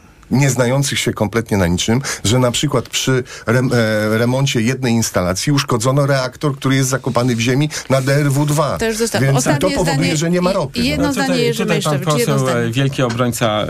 [0.47, 6.05] znających się kompletnie na niczym, że na przykład przy rem, e, remoncie jednej instalacji uszkodzono
[6.05, 8.77] reaktor, który jest zakopany w ziemi na DRW-2.
[8.77, 9.25] To już zostało.
[9.25, 10.79] Więc Ostatnie to powoduje, zdanie że nie ma ropy.
[10.79, 10.87] i no.
[10.87, 12.59] jedno zdanie Jerzy tutaj pan jedno poseł, zdanie.
[12.65, 13.65] e, wielki obrońca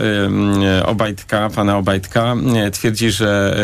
[0.79, 3.57] e, Obajtka, pana Obajtka, e, twierdzi, że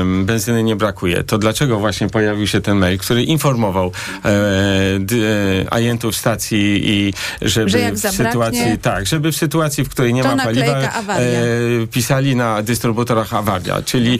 [0.00, 1.24] ym, benzyny nie brakuje.
[1.24, 3.92] To dlaczego właśnie pojawił się ten mail, który informował
[4.24, 4.30] e,
[5.70, 10.22] agentów stacji i żeby Że w zabraknie- sytuacji, tak, żeby w sytuacji, w której nie
[10.22, 11.28] To ma paliwa, awaria.
[11.92, 13.82] pisali na dystrybutorach awaria.
[13.82, 14.18] Czyli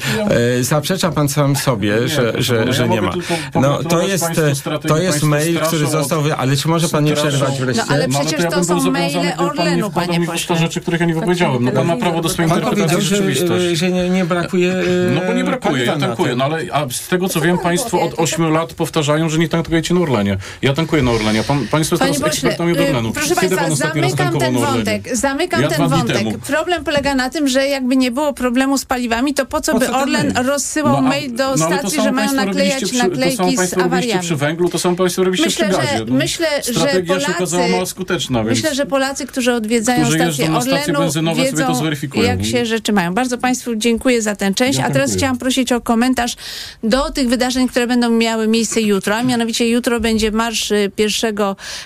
[0.59, 3.13] e, zaprzecza pan sam sobie, Nie, że, że, że ja nie ma.
[3.55, 7.13] No, to jest, e, to jest mail, który został, wy- ale czy może pan nie
[7.15, 7.83] przerwać wreszcie?
[7.89, 10.57] No, ale No, przecież ja to są maile pan Orlenu, panie pośle.
[10.57, 11.65] rzeczy, których ja nie powiedziałem.
[11.65, 13.67] No pan ma prawo do swojej Pan interpretacji że, rzeczywistości.
[13.73, 14.73] e, że nie, nie brakuje.
[14.73, 16.37] e, No bo nie brakuje, ja tankuję.
[16.37, 19.95] No ale a z tego co wiem, państwo od 8 lat powtarzają, że nie tankujecie
[19.95, 20.37] na Orlenie.
[20.63, 21.43] Ja tankuję na Orlenie.
[21.43, 23.13] Pan, państwo jest Panie teraz ekspertami od Orlenu.
[23.13, 25.17] proszę Państwa, zamykam ten wątek.
[25.17, 26.39] Zamykam ten wątek.
[26.39, 29.79] Problem polega na tym, że jakby nie było problemu z paliwami, to po co Po
[29.79, 30.47] by co ten Orlen mail?
[30.47, 33.79] rozsyłał a- mail do no, to stacji, że mają naklejać przy, To naklejki samo z
[33.79, 34.21] awariami?
[34.23, 36.05] przy węglu, to samo państwo robiliście Myślę, przy gazie.
[36.05, 38.59] No, myślę, że Polacy- skuteczna, więc...
[38.59, 43.15] Myślę, że Polacy, którzy odwiedzają Którzy stacje Orlenu, to wiedzą, jak się rzeczy mają.
[43.15, 44.79] Bardzo Państwu dziękuję za tę część.
[44.79, 46.37] Ja A teraz chciałam prosić o komentarz
[46.83, 49.17] do tych wydarzeń, które będą miały miejsce jutro.
[49.17, 51.37] A mianowicie jutro będzie marsz y, 1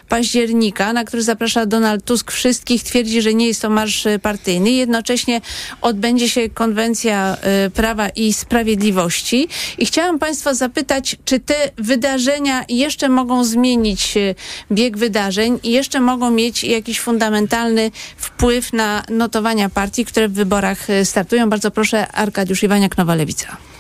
[0.09, 2.83] października, na który zaprasza Donald Tusk wszystkich.
[2.83, 4.71] Twierdzi, że nie jest to marsz y, partyjny.
[4.71, 5.41] Jednocześnie
[5.81, 9.49] odbędzie się konwencja y, Prawa i Sprawiedliwości.
[9.79, 14.35] I chciałam Państwa zapytać, czy te wydarzenia jeszcze mogą zmienić y,
[14.73, 20.91] bieg wydarzeń i jeszcze mogą mieć jakiś fundamentalny wpływ na notowania partii, które w wyborach
[20.91, 21.51] y, startują.
[21.51, 23.72] Bardzo proszę, Arkadiusz Iwaniak, Nowa Lewica.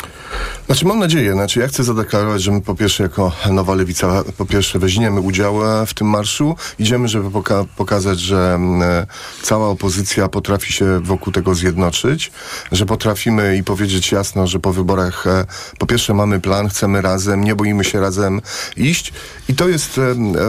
[0.67, 4.47] Znaczy mam nadzieję, znaczy ja chcę zadeklarować, że my po pierwsze jako Nowa Lewica, po
[4.47, 9.07] pierwsze weźmiemy udział e, w tym marszu, idziemy, żeby poka- pokazać, że mm, e,
[9.43, 12.33] cała opozycja potrafi się wokół tego zjednoczyć,
[12.73, 15.45] że potrafimy i powiedzieć jasno, że po wyborach e,
[15.79, 18.41] po pierwsze mamy plan, chcemy razem, nie boimy się razem
[18.77, 19.13] iść
[19.49, 20.01] i to jest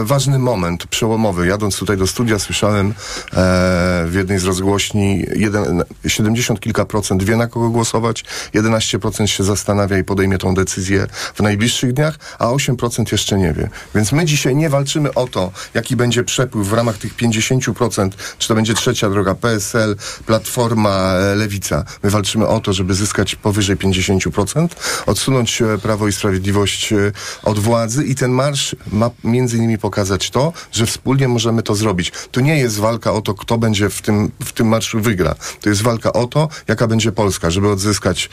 [0.02, 1.46] ważny moment przełomowy.
[1.46, 2.94] Jadąc tutaj do studia słyszałem
[4.06, 9.83] w jednej z rozgłośni jeden, 70 kilka procent wie na kogo głosować, 11% się zastanawia
[9.92, 13.68] i podejmie tą decyzję w najbliższych dniach, a 8% jeszcze nie wie.
[13.94, 18.48] Więc my dzisiaj nie walczymy o to, jaki będzie przepływ w ramach tych 50%, czy
[18.48, 21.84] to będzie trzecia droga, PSL, Platforma, e, Lewica.
[22.02, 24.68] My walczymy o to, żeby zyskać powyżej 50%,
[25.06, 30.30] odsunąć e, Prawo i Sprawiedliwość e, od władzy i ten marsz ma między innymi pokazać
[30.30, 32.12] to, że wspólnie możemy to zrobić.
[32.30, 35.34] To nie jest walka o to, kto będzie w tym, w tym marszu wygra.
[35.60, 38.30] To jest walka o to, jaka będzie Polska, żeby odzyskać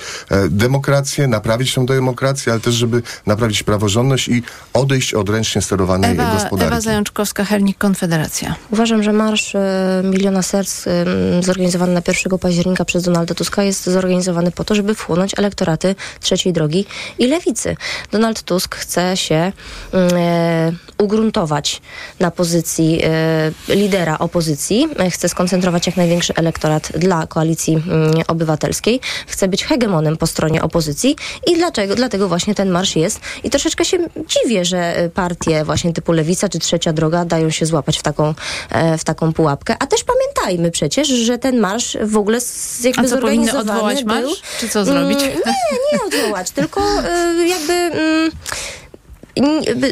[0.49, 6.33] demokrację, naprawić tę demokrację, ale też, żeby naprawić praworządność i odejść od ręcznie sterowanej Ewa,
[6.33, 6.65] gospodarki.
[6.65, 8.55] Ewa Zajączkowska, Hernik, Konfederacja.
[8.71, 11.05] Uważam, że Marsz e, Miliona Serc e,
[11.41, 16.53] zorganizowany na 1 października przez Donalda Tuska jest zorganizowany po to, żeby wchłonąć elektoraty trzeciej
[16.53, 16.85] drogi
[17.19, 17.75] i lewicy.
[18.11, 19.51] Donald Tusk chce się
[19.93, 21.81] e, ugruntować
[22.19, 24.87] na pozycji e, lidera opozycji.
[25.11, 28.99] Chce skoncentrować jak największy elektorat dla koalicji mm, obywatelskiej.
[29.27, 31.15] Chce być hegemonem po stronie opozycji
[31.47, 31.95] i dlaczego?
[31.95, 33.19] Dlatego właśnie ten marsz jest.
[33.43, 37.65] I troszeczkę się dziwię, że e, partie właśnie typu Lewica czy Trzecia Droga dają się
[37.65, 38.33] złapać w taką,
[38.69, 39.75] e, w taką pułapkę.
[39.79, 44.03] A też pamiętajmy przecież, że ten marsz w ogóle z, jakby A co, zorganizowany odwołać
[44.03, 44.15] był...
[44.15, 44.41] marsz?
[44.59, 45.19] Czy co zrobić?
[45.19, 47.73] Mm, nie, nie odwołać, tylko e, jakby...
[47.73, 48.31] Mm,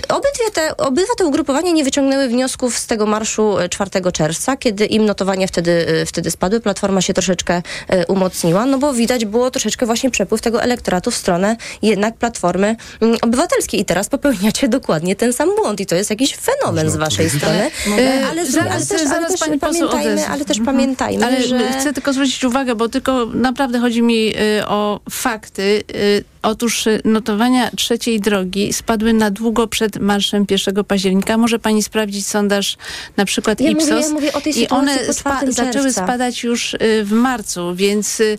[0.09, 4.85] Obydwie te, obydwa te ugrupowania nie wyciągnęły wniosków z tego marszu 4 e, czerwca, kiedy
[4.85, 6.59] im notowania wtedy, e, wtedy spadły.
[6.59, 11.15] Platforma się troszeczkę e, umocniła, no bo widać było troszeczkę właśnie przepływ tego elektoratu w
[11.15, 12.75] stronę jednak Platformy
[13.21, 13.79] Obywatelskiej.
[13.79, 17.71] I teraz popełniacie dokładnie ten sam błąd i to jest jakiś fenomen z waszej strony.
[17.93, 20.77] Ale, ale, zaraz, ale też, ale też pamiętajmy, ale też mhm.
[20.77, 21.73] pamiętajmy, ale że...
[21.79, 25.83] Chcę tylko zwrócić uwagę, bo tylko naprawdę chodzi mi y, o fakty.
[25.95, 31.37] Y, Otóż notowania trzeciej drogi spadły na długo przed marszem 1 października.
[31.37, 32.77] Może pani sprawdzić sondaż
[33.17, 33.89] na przykład ja Ipsos.
[33.89, 38.19] Mówię, ja mówię o tej I one spa zaczęły spadać już y, w marcu, więc
[38.19, 38.37] y,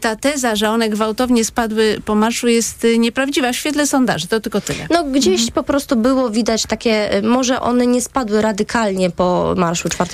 [0.00, 4.26] ta teza, że one gwałtownie spadły po marszu jest nieprawdziwa w świetle sondaży.
[4.26, 4.86] To tylko tyle.
[4.90, 5.52] No gdzieś mhm.
[5.52, 10.10] po prostu było widać takie, może one nie spadły radykalnie po marszu 4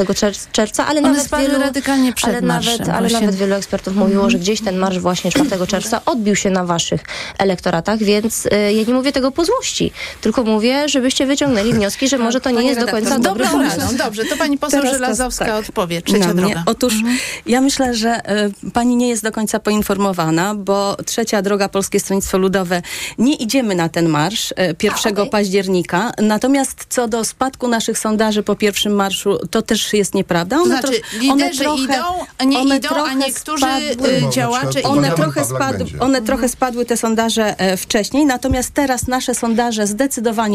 [0.52, 2.78] czerwca, ale one nawet spadły wielu, radykalnie przed ale marszem.
[2.78, 4.30] Nawet, ale nawet wielu ekspertów mówiło, mhm.
[4.30, 7.04] że gdzieś ten marsz właśnie 4 czerwca odbił się na waszych
[7.38, 12.18] elektoratach, więc y, ja nie mówię tego po złości, tylko mówię, żebyście wyciągnęli wnioski, że
[12.18, 13.76] może to nie jest do końca pomysł.
[13.78, 15.54] No, dobrze, to pani poseł Teraz Żelazowska tak.
[15.54, 16.02] odpowie.
[16.02, 16.62] Trzecia droga.
[16.66, 17.18] Otóż mhm.
[17.46, 18.20] ja myślę, że
[18.66, 22.82] y, pani nie jest do końca poinformowana, bo trzecia droga Polskie Stronnictwo Ludowe
[23.18, 25.26] nie idziemy na ten marsz y, 1 A, okay.
[25.26, 26.12] października.
[26.18, 30.56] Natomiast co do spadku naszych sondaży po pierwszym marszu, to też jest nieprawda.
[30.56, 32.02] One znaczy, tro- one trochę, idą,
[32.38, 36.96] a nie one idą, a niektórzy spadły, działacze one trochę, spadły, one trochę spadły te
[36.96, 40.05] sondaże e, wcześniej, natomiast teraz nasze sondaże zdecydowanie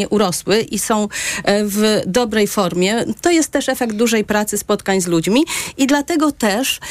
[0.10, 1.04] urosły i są
[1.44, 3.06] e, w dobrej formie.
[3.22, 5.46] To jest też efekt dużej pracy, spotkań z ludźmi
[5.78, 6.82] i dlatego też e,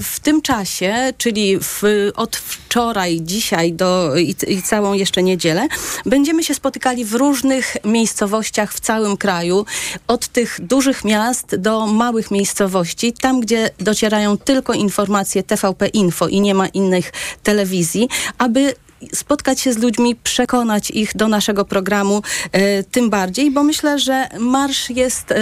[0.00, 1.82] w tym czasie, czyli w,
[2.16, 5.68] od wczoraj, dzisiaj do, i, i całą jeszcze niedzielę,
[6.06, 9.64] będziemy się spotykali w różnych miejscowościach w całym kraju,
[10.06, 16.40] od tych dużych miast do małych miejscowości, tam gdzie docierają tylko informacje TVP Info i
[16.40, 18.74] nie ma innych telewizji, aby
[19.14, 24.28] spotkać się z ludźmi, przekonać ich do naszego programu, e, tym bardziej, bo myślę, że
[24.38, 25.36] marsz jest, e,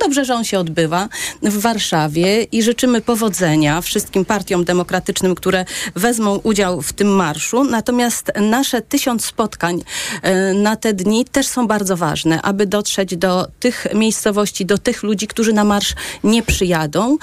[0.00, 1.08] dobrze, że on się odbywa
[1.42, 7.64] w Warszawie i życzymy powodzenia wszystkim partiom demokratycznym, które wezmą udział w tym marszu.
[7.64, 9.82] Natomiast nasze tysiąc spotkań
[10.22, 15.02] e, na te dni też są bardzo ważne, aby dotrzeć do tych miejscowości, do tych
[15.02, 17.18] ludzi, którzy na marsz nie przyjadą.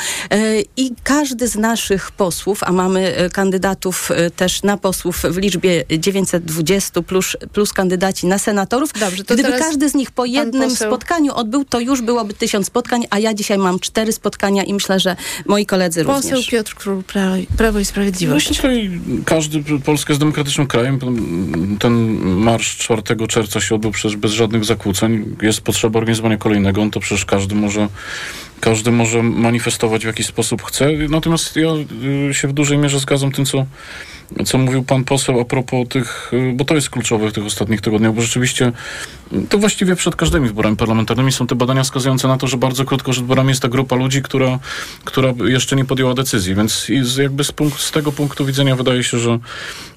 [0.77, 7.01] I każdy z naszych posłów, a mamy kandydatów też na posłów w liczbie liczbie 920
[7.01, 8.93] plus, plus kandydaci na senatorów.
[8.99, 10.87] Dobrze, Gdyby każdy z nich po jednym poseł...
[10.87, 14.99] spotkaniu odbył, to już byłoby tysiąc spotkań, a ja dzisiaj mam cztery spotkania i myślę,
[14.99, 16.45] że moi koledzy poseł również.
[16.45, 18.49] Poseł Piotr Król, Prawo, Prawo i Sprawiedliwość.
[18.49, 18.81] Myślę, że
[19.25, 20.99] każdy, Polska jest demokratycznym krajem.
[21.79, 25.35] Ten marsz 4 czerwca się odbył przecież bez żadnych zakłóceń.
[25.41, 27.87] Jest potrzeba organizowania kolejnego, on to przecież każdy może
[28.59, 30.89] każdy może manifestować w jakiś sposób chce.
[31.09, 31.69] Natomiast ja
[32.29, 33.65] y, się w dużej mierze zgadzam tym, co
[34.45, 37.81] co mówił pan poseł a propos tych, y, bo to jest kluczowe w tych ostatnich
[37.81, 38.71] tygodniach, bo rzeczywiście
[39.33, 42.85] y, to właściwie przed każdymi wyborami parlamentarnymi są te badania wskazujące na to, że bardzo
[42.85, 44.59] krótko przed wyborami jest ta grupa ludzi, która,
[45.03, 49.39] która jeszcze nie podjęła decyzji, więc jakby z, z tego punktu widzenia wydaje się, że,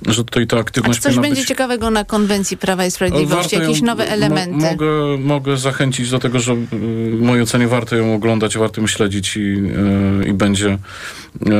[0.07, 1.49] że tutaj ta aktywność A coś będzie być...
[1.49, 3.57] ciekawego na konwencji Prawa i Sprawiedliwości?
[3.57, 4.57] Jakieś ją, nowe elementy?
[4.57, 8.87] Mo, mogę, mogę zachęcić do tego, że w mojej ocenie warto ją oglądać, warto ją
[8.87, 10.79] śledzić i, y, i będzie,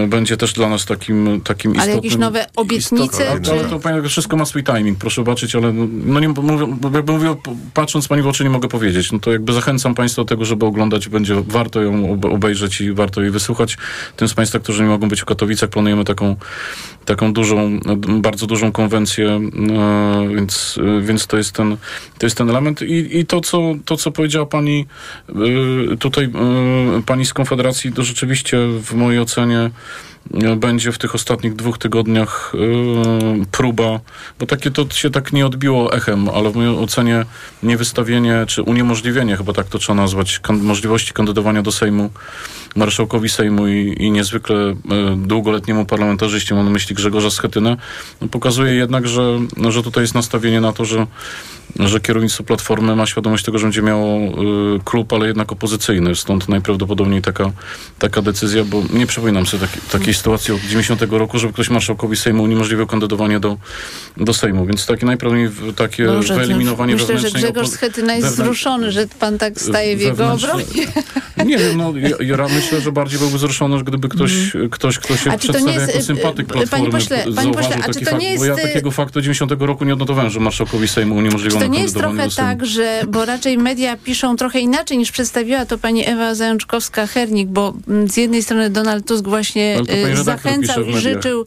[0.09, 1.81] będzie też dla nas takim, takim istotnym...
[1.81, 3.31] Ale jakieś nowe obietnice?
[3.31, 3.53] Ale, czy...
[3.53, 7.35] ale to pani, wszystko ma swój timing, proszę zobaczyć, ale no nie mówię, jakby mówię,
[7.75, 9.13] patrząc pani w oczy nie mogę powiedzieć.
[9.13, 13.23] No to jakby zachęcam państwa do tego, żeby oglądać, będzie warto ją obejrzeć i warto
[13.23, 13.79] jej wysłuchać.
[14.17, 16.37] Tym z państwa, którzy nie mogą być w Katowicach, planujemy taką,
[17.05, 21.77] taką dużą, bardzo dużą konwencję, no, więc, więc to jest ten,
[22.19, 22.83] to jest ten element.
[22.83, 24.87] I, i to, co, to, co powiedziała pani
[25.93, 26.33] y, tutaj,
[27.07, 29.62] pani z Konfederacji, to rzeczywiście w mojej ocenie
[30.57, 34.01] będzie w tych ostatnich dwóch tygodniach yy, próba,
[34.39, 37.25] bo takie to się tak nie odbiło echem, ale w mojej ocenie
[37.63, 42.11] niewystawienie, czy uniemożliwienie, chyba tak to trzeba nazwać, kan możliwości kandydowania do Sejmu,
[42.77, 44.77] marszałkowi Sejmu i, i niezwykle y,
[45.17, 47.77] długoletniemu parlamentarzyście, mam na myśli Grzegorza Schetynę,
[48.21, 51.07] no, pokazuje jednak, że, no, że tutaj jest nastawienie na to, że
[51.81, 54.31] że kierownictwo Platformy ma świadomość tego, że będzie miało y,
[54.85, 56.17] klub, ale jednak opozycyjny.
[56.17, 57.51] Stąd najprawdopodobniej taka,
[57.99, 62.17] taka decyzja, bo nie przypominam sobie taki, takiej sytuacji od 90 roku, żeby ktoś marszałkowi
[62.17, 63.57] Sejmu uniemożliwił kandydowanie do,
[64.17, 64.67] do Sejmu.
[64.67, 69.61] Więc takie najprawdopodobniej takie Boże, wyeliminowanie Myślę, że Grzegorz Schetyna jest wzruszony, że pan tak
[69.61, 70.65] staje w jego obronie.
[71.45, 74.33] Nie wiem, no ja, ja myślę, że bardziej byłby wzruszony, gdyby ktoś,
[74.71, 78.05] ktoś kto się przedstawia jest, jako sympatyk panie Platformy, pośle, panie pośle, a czy taki
[78.05, 80.89] to fakt, nie bo ja jest, y, takiego faktu 90 roku nie odnotowałem, że marszałkowi
[80.89, 84.99] Sejmu uniemożliwiono Czy to nie jest trochę tak, że, bo raczej media piszą trochę inaczej
[84.99, 89.79] niż przedstawiła to pani Ewa Zajączkowska-Hernik, bo mm, z jednej strony Donald Tusk właśnie
[90.23, 91.47] zachęcał i życzył,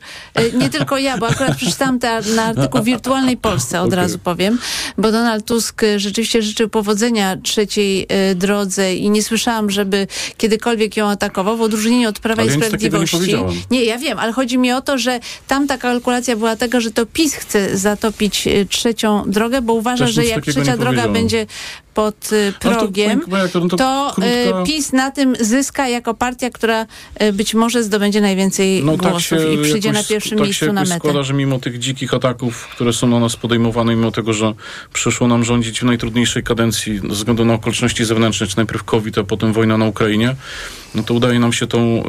[0.53, 3.97] nie tylko ja, bo akurat przeczytałam te, na artykuł w Wirtualnej Polsce, od Okej.
[3.97, 4.57] razu powiem,
[4.97, 11.57] bo Donald Tusk rzeczywiście życzył powodzenia trzeciej drodze i nie słyszałam, żeby kiedykolwiek ją atakował,
[11.57, 13.17] w odróżnieniu od Prawa Ale i ja nie Sprawiedliwości.
[13.17, 13.53] powiedziałem.
[13.71, 16.91] Nie, ja wiem, ale chodzi mi o to, że tam ta kalkulacja była tego, że
[16.91, 21.07] to PiS chce zatopić y, trzecią drogę, bo uważa, Też że jak trzecia nie droga
[21.07, 21.45] będzie
[21.93, 26.49] pod y, to, progiem, no to to krótka- y, PiS na tym zyska jako partia,
[26.49, 26.85] która
[27.33, 30.73] być może zdobędzie najwięcej No tak głosów się i przyjdzie jakoś, na pierwszym tak miejscu
[30.73, 30.95] na metę.
[30.95, 34.53] składa, że mimo tych dzikich ataków, które są na nas podejmowane, mimo tego, że
[34.93, 39.23] przyszło nam rządzić w najtrudniejszej kadencji ze względu na okoliczności zewnętrzne, czy najpierw COVID, a
[39.23, 40.35] potem wojna na Ukrainie,
[40.95, 42.03] no to udaje nam się tą,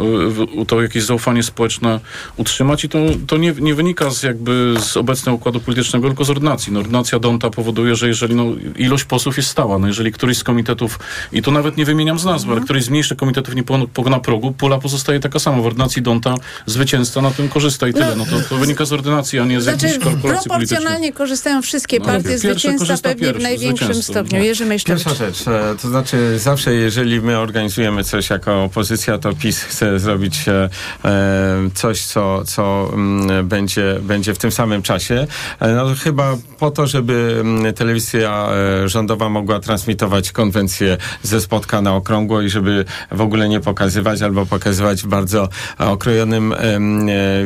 [0.62, 2.01] y, to jakieś zaufanie społeczne
[2.37, 6.31] utrzymać i to, to nie, nie wynika z jakby z obecnego układu politycznego, tylko z
[6.31, 6.72] ordynacji.
[6.72, 8.44] No, ordynacja Donta powoduje, że jeżeli no,
[8.77, 10.99] ilość posłów jest stała, no, jeżeli któryś z komitetów,
[11.33, 13.62] i to nawet nie wymieniam z nazwy, ale któryś z mniejszych komitetów nie
[13.94, 15.62] pokona progu, pula pozostaje taka sama.
[15.62, 16.35] W ordynacji Donta
[16.66, 18.16] zwycięzca na tym korzysta i tyle.
[18.16, 20.42] No, to, to wynika z ordynacji, a nie z Znaczy, jakichś politycznych.
[20.42, 24.38] proporcjonalnie korzystają wszystkie No, partie, zwycięzca pewnie w największym stopniu.
[24.38, 24.44] no.
[24.44, 24.66] Jerzy.
[24.87, 29.99] Pierwsza rzecz, e, to znaczy zawsze jeżeli my organizujemy coś jako opozycja, to PiS chce
[29.99, 30.69] zrobić e,
[31.05, 35.27] e, coś, co, co mm, będzie, będzie w tym samym czasie.
[35.61, 38.49] E, No chyba po to, żeby mm, telewizja
[38.85, 44.47] rządowa mogła transmitować konwencję ze spotka na okrągło i żeby w ogóle nie pokazywać albo
[44.47, 46.55] pokazywać w bardzo okrojonym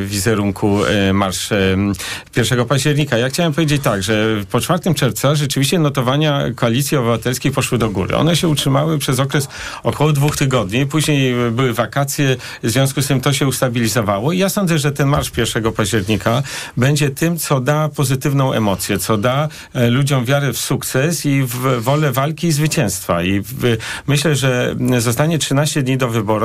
[0.05, 0.79] wizerunku
[1.13, 1.93] marsz em,
[2.35, 3.17] 1 października.
[3.17, 8.15] Ja chciałem powiedzieć tak, że po 4 czerwca rzeczywiście notowania Koalicji Obywatelskiej poszły do góry.
[8.15, 9.47] One się utrzymały przez okres
[9.83, 10.85] około dwóch tygodni.
[10.85, 11.10] Później
[11.51, 14.31] były wakacje, w związku z tym to się ustabilizowało.
[14.31, 16.43] I ja sądzę, że ten marsz 1 października
[16.77, 21.81] będzie tym, co da pozytywną emocję, co da e, ludziom wiarę w sukces i w
[21.81, 23.23] wolę walki i zwycięstwa.
[23.23, 26.41] I w, myślę, że zostanie 13 dni do wyborów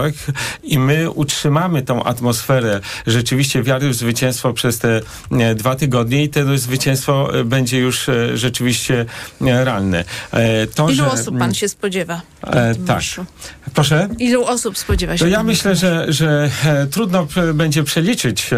[0.62, 5.00] i my utrzymamy tą atmosferę rzeczywiście wiary w zwycięstwo przez te
[5.30, 9.06] e, dwa tygodnie i to zwycięstwo e, będzie już rzeczywiście
[9.40, 10.04] realne.
[10.74, 12.20] To, Ilu że, osób pan się spodziewa?
[12.42, 12.88] E, tak.
[12.88, 13.24] marszu?
[13.74, 14.08] Proszę?
[14.18, 15.24] Ilu osób spodziewa się?
[15.24, 18.56] To ja myślę, że, że e, trudno p- będzie przeliczyć e,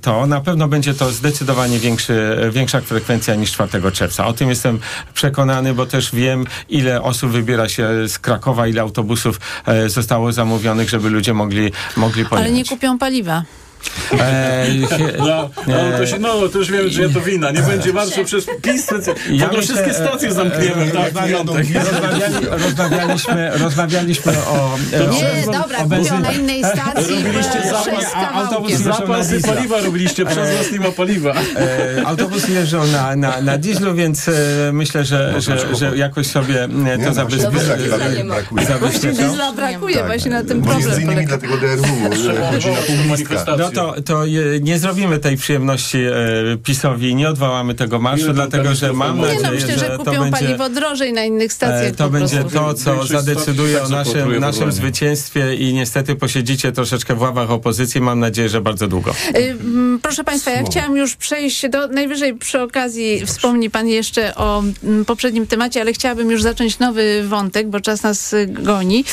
[0.00, 0.26] to.
[0.26, 4.26] Na pewno będzie to zdecydowanie większy, e, większa frekwencja niż 4 czerwca.
[4.26, 4.78] O tym jestem
[5.14, 10.90] przekonany, bo też wiem, ile osób wybiera się z Krakowa, ile autobusów e, zostało zamówionych,
[10.90, 12.38] żeby ludzie mogli, mogli pojechać.
[12.48, 13.42] Ale nie kupią paliwa.
[14.20, 14.66] E,
[15.18, 17.50] No, no, to się, no, to już wiemy, że to wina.
[17.50, 18.86] Nie będzie marszu przez PiS.
[18.90, 21.12] Ja Ja myślę, wszystkie stacje e, zamkniemy, e, tak?
[21.84, 24.76] rozmawiali, rozmawialiśmy, rozmawialiśmy o...
[24.92, 27.14] e, Nie, o- dobra, o na innej stacji.
[27.14, 31.32] Robiliście e, zapas- a autobus Zapasy paliwa robiliście, przez nas nie ma paliwa.
[31.32, 34.32] E, autobusy jeżdżą na, na, na dieslu, więc e,
[34.72, 38.66] myślę, że, że, że jakoś sobie e, to Nie, no, właśnie zabezpie- diesla e, brakuje.
[38.66, 39.22] zabezpieczą.
[39.96, 40.06] Tak.
[40.06, 43.56] właśnie na tym Bo Między problem innymi dlatego DRW e, chodzi na.
[43.56, 44.28] No to, to e,
[44.60, 46.12] nie zrobimy tej przyjemności e,
[46.64, 49.88] PiSowi, nie odwołamy tego marszu, Ile tam dlatego że mam kandydatów Nie no, nadzieję, myślę,
[49.88, 50.30] że że to kupią będzie...
[50.30, 54.72] paliwo drożej na innych e, stacjach To będzie to, co zadecyduje o tak naszym, naszym
[54.72, 58.00] zwycięstwie i niestety posiedzicie troszeczkę w ławach opozycji.
[58.00, 59.14] Mam nadzieję, że bardzo długo.
[59.34, 64.62] Mm, Proszę Państwa, ja chciałam już przejść do, najwyżej przy okazji wspomni Pan jeszcze o
[65.06, 69.04] poprzednim temacie, ale chciałabym już zacząć nowy wątek, bo czas nas y, goni.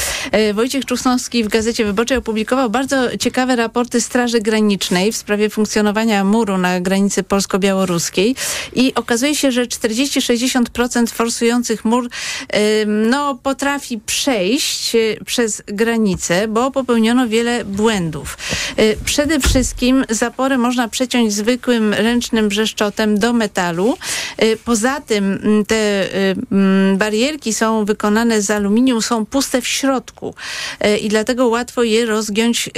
[0.53, 4.48] Wojciech Czusnowski w Gazecie Wyborczej opublikował bardzo ciekawe raporty Straży Granicznej
[5.11, 8.35] w sprawie funkcjonowania muru na granicy polsko-białoruskiej
[8.75, 12.09] i okazuje się, że 40-60% forsujących mur
[12.87, 18.37] no, potrafi przejść y, przez granicę, bo popełniono wiele błędów.
[18.79, 23.97] Y, Przede wszystkim zapory można przeciąć zwykłym ręcznym brzeszczotem do metalu.
[24.43, 26.07] Y, Poza tym mm, te
[26.51, 30.35] mm, barierki są wykonane z aluminium, są puste w środku
[31.01, 32.69] i dlatego łatwo je rozgiąć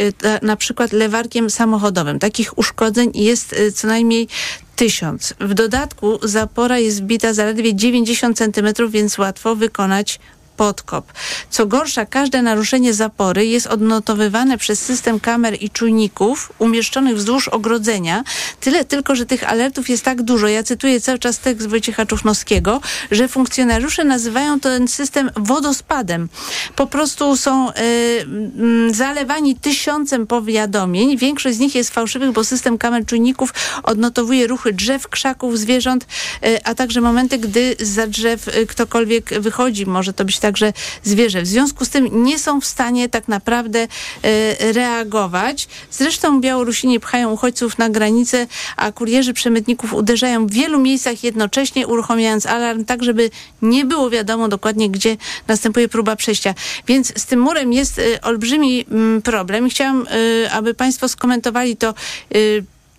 [0.41, 2.19] na przykład lewarkiem samochodowym.
[2.19, 4.28] Takich uszkodzeń jest y, co najmniej
[4.76, 5.34] tysiąc.
[5.39, 10.19] W dodatku zapora jest wbita zaledwie 90 cm, więc łatwo wykonać
[10.62, 11.13] podkop.
[11.50, 18.24] Co gorsza, każde naruszenie zapory jest odnotowywane przez system kamer i czujników umieszczonych wzdłuż ogrodzenia.
[18.60, 20.47] Tyle tylko, że tych alertów jest tak dużo.
[20.47, 26.30] Ja cytuję cały czas tekst Wojciecha Czuchnowskiego, że funkcjonariusze nazywają ten system wodospadem.
[26.76, 31.17] Po prostu są y, mm, zalewani tysiącem powiadomień.
[31.17, 36.08] Większość z nich jest fałszywych, bo system kamer czujników odnotowuje ruchy drzew, krzaków, zwierząt,
[36.45, 39.86] y, a także momenty, gdy za drzew y, ktokolwiek wychodzi.
[39.86, 41.41] Może to być tak, także zwierzę.
[41.41, 43.87] W związku z tym nie są w stanie tak naprawdę
[44.23, 45.67] e, reagować.
[45.91, 48.47] Zresztą Białorusini pchają uchodźców na granicę,
[48.77, 53.29] a kurierzy przemytników uderzają w wielu miejscach jednocześnie, uruchamiając alarm, tak żeby
[53.62, 56.54] nie było wiadomo dokładnie, gdzie następuje próba przejścia.
[56.87, 59.69] Więc z tym murem jest e, olbrzymi mm, problem.
[59.69, 61.93] Chciałam, e, aby Państwo skomentowali to,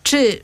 [0.02, 0.40] czy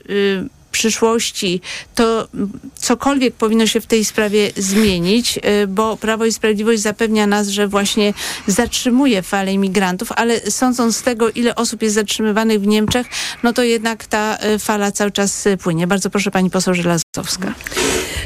[0.69, 1.61] przyszłości
[1.95, 2.27] to
[2.75, 7.67] cokolwiek powinno się w tej sprawie zmienić, y, bo Prawo i Sprawiedliwość zapewnia nas, że
[7.67, 8.13] właśnie
[8.47, 13.07] zatrzymuje falę imigrantów, ale sądząc z tego, ile osób jest zatrzymywanych w Niemczech,
[13.43, 15.87] no to jednak ta y, fala cały czas y, płynie.
[15.87, 17.53] Bardzo proszę pani poseł Żelazowska.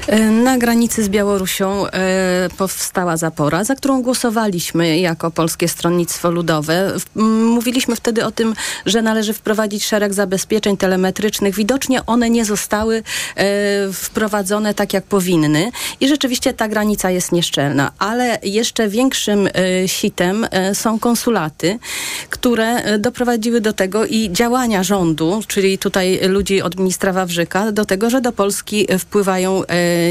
[0.08, 6.94] E, Na granicy z Białorusią e, powstała zapora, za którą głosowaliśmy jako Polskie Stronnictwo Ludowe.
[7.16, 11.56] Mówiliśmy wtedy o tym, że należy wprowadzić szereg zabezpieczeń telemetrycznych.
[11.56, 13.04] Widocznie one nie zostały
[13.36, 13.44] e,
[13.94, 17.92] wprowadzone tak, jak powinny i rzeczywiście ta granica jest nieszczelna.
[18.00, 19.50] Ale jeszcze większym
[19.86, 21.80] sitem są konsulaty,
[22.30, 28.10] które doprowadziły do tego i działania rządu, czyli tutaj ludzi od ministra Wawrzyka, do tego,
[28.10, 29.62] że do Polski wpływają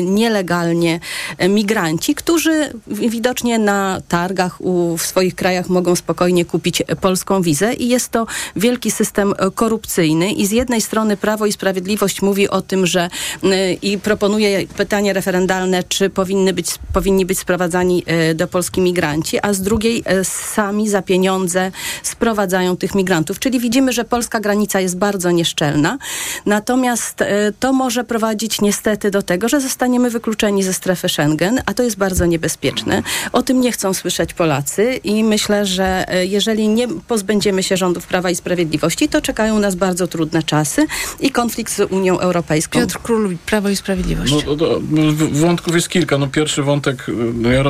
[0.02, 1.00] nielegalnie
[1.48, 7.88] migranci, którzy widocznie na targach u, w swoich krajach mogą spokojnie kupić polską wizę i
[7.88, 8.26] jest to
[8.56, 13.10] wielki system korupcyjny i z jednej strony Prawo i Sprawiedliwość mówi o tym, że
[13.42, 19.38] e, i proponuje pytanie referendalne, czy powinny być, powinni być sprowadzani e, do Polski migranci,
[19.42, 21.70] a z drugiej e, sami za pieniądze
[22.02, 23.38] sprowadzają tych migrantów.
[23.38, 25.98] Czyli widzimy, że polska granica jest bardzo nieszczelna.
[26.46, 27.24] Natomiast
[27.60, 31.96] to może prowadzić niestety do tego, że zostaniemy wykluczeni ze strefy Schengen, a to jest
[31.96, 33.02] bardzo niebezpieczne.
[33.32, 38.06] O tym nie chcą słyszeć Polacy i myślę, że e, jeżeli nie pozbędziemy się rządów
[38.06, 40.86] Prawa i Sprawiedliwości, to czekają nas bardzo trudne czasy
[41.20, 42.78] i konflikt z Unią Europejską.
[42.80, 44.32] Piotr Król, Prawo i Sprawiedliwość.
[44.32, 46.18] No, to, to, w- wątków jest kilka.
[46.18, 47.64] No, pierwszy wątek, y, no, ja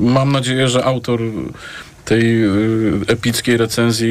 [0.00, 1.20] mam nadzieję, że autor
[2.06, 2.50] tej y,
[3.06, 4.10] epickiej recenzji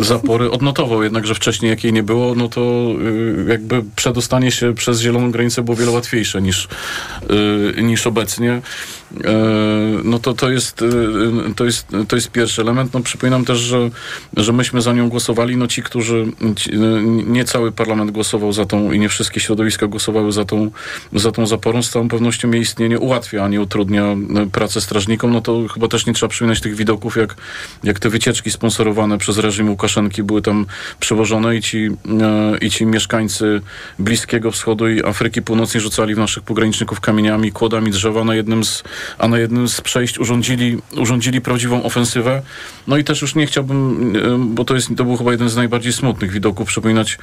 [0.00, 4.50] y, zapory odnotował jednak, że wcześniej jak jej nie było, no to y, jakby przedostanie
[4.50, 6.68] się przez zieloną granicę było wiele łatwiejsze niż,
[7.82, 8.62] niż obecnie.
[9.24, 10.84] E, No to, to, jest,
[11.56, 12.94] to, jest, to jest pierwszy element.
[12.94, 13.90] No przypominam też, że,
[14.36, 15.56] że myśmy za nią głosowali.
[15.56, 16.26] No ci, którzy,
[17.26, 20.70] nie cały parlament głosował za tą i nie wszystkie środowiska głosowały za tą,
[21.12, 21.82] za tą zaporą.
[21.82, 24.16] Z całą pewnością jej istnienie ułatwia, a nie utrudnia
[24.52, 25.32] pracę strażnikom.
[25.32, 27.36] No to chyba też nie trzeba przypominać tych widoków, jak,
[27.84, 30.66] jak te wycieczki sponsorowane przez reżim Łukaszenki były tam
[31.00, 31.90] przewożone i ci,
[32.20, 33.60] e, i ci mieszkańcy
[33.98, 38.82] Bliskiego Wschodu i Afryki Północnej rzucali w naszych pograniczników kamieniami, kłodami drzewa na jednym z,
[39.18, 42.42] a na jednym z przejść urządzili, urządzili prawdziwą ofensywę.
[42.86, 45.56] No i też już nie chciałbym, e, bo to, jest, to był chyba jeden z
[45.56, 47.18] najbardziej smutnych widoków, przypominać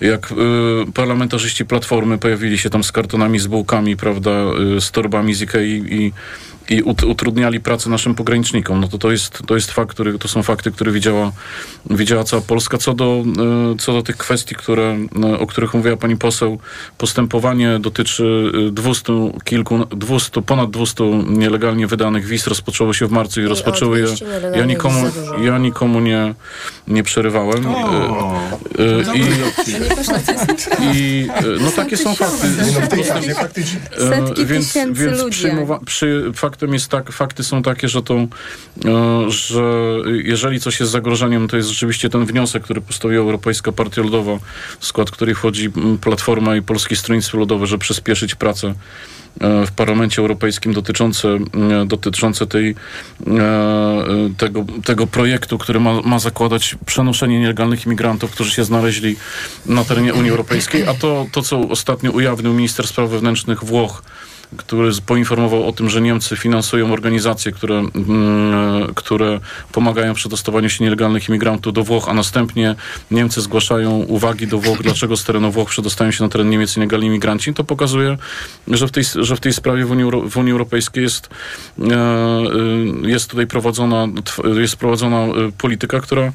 [0.00, 4.30] jak y, parlamentarzyści Platformy pojawili się tam z kartonami, z bułkami, prawda,
[4.76, 6.12] y, z torbami z Ikei i,
[6.70, 8.80] i ut, utrudniali pracę naszym pogranicznikom.
[8.80, 11.32] No to, to, jest, to jest fakt, który, to są fakty, które widziała,
[11.90, 12.78] widziała cała Polska.
[12.78, 13.24] Co do,
[13.74, 14.96] y, co do tych kwestii, które,
[15.34, 16.58] y, o których mówiła pani poseł,
[16.98, 18.24] postępowanie dotyczy
[18.68, 19.12] y, 200
[19.44, 22.46] kilku, 200, ponad 200 nielegalnie wydanych wiz.
[22.46, 24.06] Rozpoczęło się w marcu i I rozpoczęły je.
[24.06, 25.00] 200 nielegalnych Ja nikomu,
[25.40, 26.34] ja nikomu nie,
[26.88, 27.64] nie przerywałem.
[29.14, 29.18] I,
[30.96, 32.46] i e, no takie są fakty.
[32.58, 32.80] No.
[33.96, 35.44] E, Setki więc, tysięcy więc ludzi.
[35.46, 38.28] przyjmowa- przy, faktem jest tak, fakty są takie, że to, e,
[39.28, 39.62] że
[40.24, 44.38] jeżeli coś jest zagrożeniem, to jest rzeczywiście ten wniosek, który postawiła Europejska Partia Ludowa,
[44.80, 48.74] w skład której wchodzi m, Platforma i Polskie Stronnictwo Ludowe, żeby przyspieszyć pracę
[49.40, 52.74] e, w Parlamencie Europejskim dotyczące, e, dotyczące tej,
[54.38, 59.16] tego, tego projektu, który ma, ma zakładać przenoszenie nielegalnych imigrantów, którzy się znaleźli
[59.66, 64.02] na terenie Unii Europejskiej, a to, to co ostatnio ujawnił minister spraw wewnętrznych Włoch,
[64.56, 69.40] który poinformował o tym, że Niemcy finansują organizacje, które, mm, które
[69.72, 72.74] pomagają w przedostawaniu się nielegalnych imigrantów do Włoch, a następnie
[73.10, 77.06] Niemcy zgłaszają uwagi do Włoch, dlaczego z terenu Włoch przedostają się na teren Niemiec nielegalni
[77.06, 78.16] imigranci, to pokazuje,
[78.68, 81.28] że w tej, że w tej sprawie w Unii, w Unii Europejskiej jest,
[81.80, 84.08] e, e, jest tutaj prowadzona,
[84.60, 86.32] jest prowadzona e, polityka, która,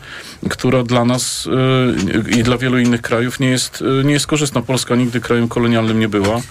[0.49, 1.49] która dla nas
[2.37, 4.61] i dla wielu innych krajów nie jest, nie jest korzystna.
[4.61, 6.41] Polska nigdy krajem kolonialnym nie była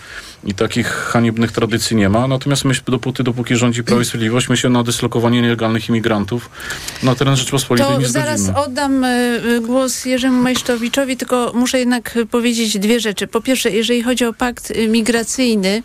[0.44, 2.28] i takich haniebnych tradycji nie ma.
[2.28, 6.50] Natomiast my dopóty, dopóki rządzi Prawo i Sprawiedliwość, my się na dyslokowanie nielegalnych imigrantów
[7.02, 8.64] na teren Rzeczpospolitej To nie zaraz zgodzimy.
[8.64, 13.26] oddam y, y, głos Jerzemu Majsztowiczowi, tylko muszę jednak powiedzieć dwie rzeczy.
[13.26, 15.82] Po pierwsze, jeżeli chodzi o pakt migracyjny,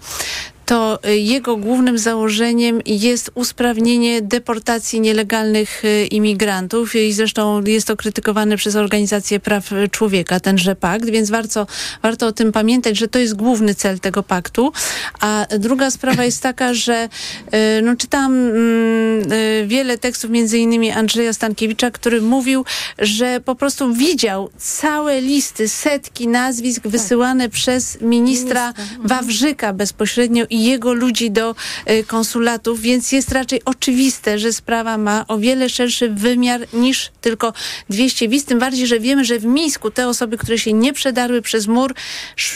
[0.65, 7.95] to y, jego głównym założeniem jest usprawnienie deportacji nielegalnych y, imigrantów i zresztą jest to
[7.95, 11.67] krytykowane przez organizacje praw człowieka, tenże pakt, więc warto,
[12.01, 14.71] warto o tym pamiętać, że to jest główny cel tego paktu.
[15.19, 17.09] A druga sprawa jest taka, że
[17.53, 22.65] y, no, czytałam mm, wiele tekstów, między innymi Andrzeja Stankiewicza, który mówił,
[22.99, 26.91] że po prostu widział całe listy, setki nazwisk tak.
[26.91, 28.73] wysyłane przez ministra, ministra.
[29.03, 31.55] Wawrzyka bezpośrednio jego ludzi do
[31.89, 37.53] y, konsulatów, więc jest raczej oczywiste, że sprawa ma o wiele szerszy wymiar niż tylko
[37.89, 41.41] 200 wiz, tym bardziej, że wiemy, że w Mińsku te osoby, które się nie przedarły
[41.41, 41.93] przez mur,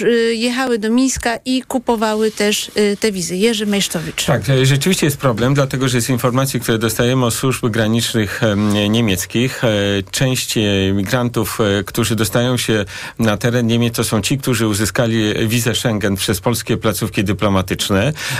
[0.02, 3.36] y, jechały do Mińska i kupowały też y, te wizy.
[3.36, 4.26] Jerzy Mejsztowicz.
[4.26, 8.41] Tak, e, rzeczywiście jest problem, dlatego że z informacji, które dostajemy od służb granicznych
[8.89, 9.68] niemieckich, e,
[10.12, 10.56] część
[10.93, 12.86] migrantów, e, którzy dostają się
[13.20, 17.89] na teren Niemiec, to są ci, którzy uzyskali wizę Schengen przez polskie placówki dyplomatyczne,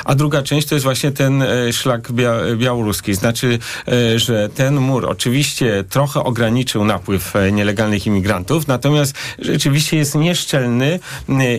[0.06, 3.14] a druga część to jest właśnie ten e, szlak bia białoruski.
[3.14, 10.16] Znaczy, e, że ten mur oczywiście trochę ograniczył napływ e, nielegalnych imigrantów, natomiast rzeczywiście jest
[10.16, 11.00] nieszczelny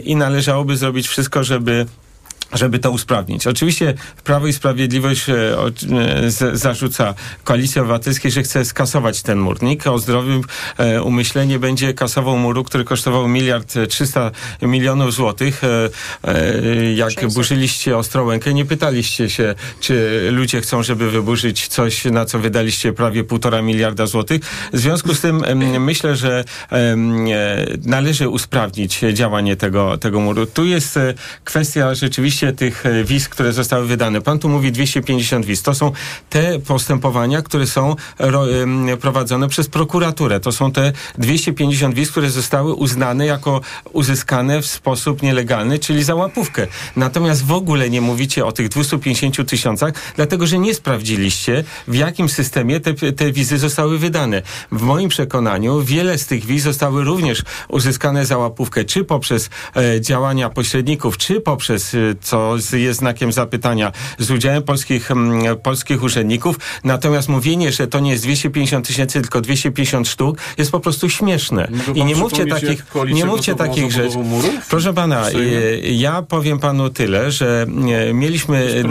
[0.04, 1.86] i należałoby zrobić wszystko, żeby
[2.52, 3.46] żeby to usprawnić.
[3.46, 3.94] Oczywiście
[4.24, 5.34] Prawo i Sprawiedliwość e,
[6.46, 9.86] e, zarzuca Koalicji Obywatelskiej, że chce skasować ten murnik.
[9.86, 10.42] O zdrowym
[10.78, 14.30] e, umyśle nie będzie kasował muru, który kosztował miliard trzysta
[14.62, 15.62] milionów złotych.
[16.94, 17.34] Jak 600.
[17.34, 23.24] burzyliście Ostrołękę, nie pytaliście się, czy ludzie chcą, żeby wyburzyć coś, na co wydaliście prawie
[23.24, 24.40] półtora miliarda złotych.
[24.72, 25.44] W związku z tym
[25.80, 26.44] myślę, że
[27.84, 30.46] należy usprawnić działanie tego, tego muru.
[30.46, 30.98] Tu jest
[31.44, 34.20] kwestia rzeczywiście tych e, wiz, które zostały wydane.
[34.20, 35.62] Pan tu mówi 250 wiz.
[35.62, 35.92] To są
[36.30, 37.96] te postępowania, które są
[39.00, 40.40] prowadzone przez prokuraturę.
[40.40, 43.60] To są te 250 wiz, które zostały uznane jako
[43.92, 46.66] uzyskane w sposób nielegalny, czyli za łapówkę.
[46.96, 52.28] Natomiast w ogóle nie mówicie o tych 250 tysiącach, dlatego że nie sprawdziliście, w jakim
[52.28, 54.42] systemie te, te wizy zostały wydane.
[54.72, 60.00] W moim przekonaniu wiele z tych wiz zostały również uzyskane za łapówkę, czy poprzez e,
[60.00, 61.98] działania pośredników, czy poprzez e,
[62.30, 66.56] co jest znakiem zapytania z udziałem polskich, mm, polskich urzędników.
[66.84, 71.68] Natomiast mówienie, że to nie jest 250 tysięcy, tylko 250 sztuk, jest po prostu śmieszne.
[71.94, 74.18] I nie mówcie takich, nie mówcie takich rzeczy.
[74.68, 75.26] Proszę pana,
[75.82, 77.66] ja powiem panu tyle, że
[78.14, 78.84] mieliśmy,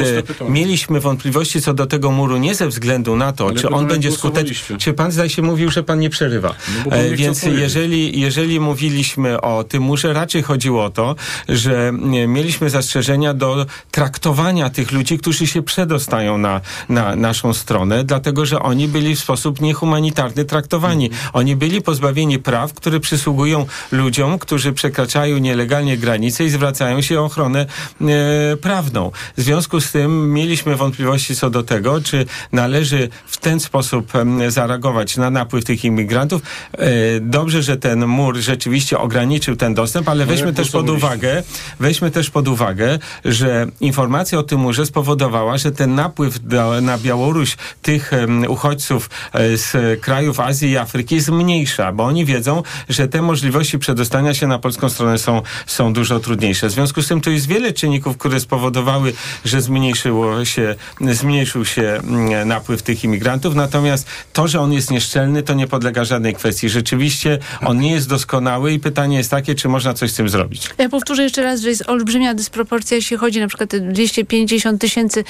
[0.50, 4.78] mieliśmy wątpliwości co do tego muru nie ze względu na to, czy on będzie skuteczny.
[4.78, 6.56] Czy pan zdaje się mówił, że pan nie przerywa.
[6.86, 11.16] No e, Więc jeżeli, jeżeli mówiliśmy o tym murze, raczej chodziło o to,
[11.50, 11.92] że
[12.28, 18.60] mieliśmy zastrzeżenia do traktowania tych ludzi, którzy się przedostają na, na naszą stronę, dlatego że
[18.60, 21.10] oni byli w sposób niehumanitarny traktowani.
[21.34, 27.26] Oni byli pozbawieni praw, które przysługują ludziom, którzy przekraczają nielegalnie granice i zwracają się o
[27.26, 27.66] ochronę
[28.02, 29.12] e, prawną.
[29.38, 34.52] W związku z tym mieliśmy wątpliwości co do tego, czy należy w ten sposób e,
[34.52, 36.42] zareagować na napływ tych imigrantów.
[36.72, 36.88] E,
[37.20, 41.44] dobrze, że ten mur rzeczywiście ograniczył ten dostęp, ale no weźmy też pod uwagę,
[41.80, 46.98] weźmy też pod uwagę, że informacja o tym murze spowodowała, że ten napływ do, na
[46.98, 53.08] Białoruś tych um, uchodźców e, z krajów Azji i Afryki zmniejsza, bo oni wiedzą, że
[53.08, 56.68] te możliwości przedostania się na polską stronę są, są dużo trudniejsze.
[56.68, 59.14] W związku z tym tu jest wiele czynników, które spowodowały,
[59.46, 60.76] że zmniejszyło się,
[61.12, 66.04] zmniejszył się mm, napływ tych imigrantów, natomiast to, że on jest nieszczelny, to nie podlega
[66.04, 66.70] żadnej kwestii.
[66.70, 70.70] Rzeczywiście on nie jest doskonały i pytanie jest takie, czy można coś z tym zrobić.
[70.78, 75.24] Ja powtórzę jeszcze raz, że jest olbrzymia dysproporcja, jeśli chodzi na przykład o 250 tysięcy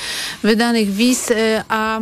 [0.43, 1.35] wydanych wiz, y,
[1.69, 1.99] a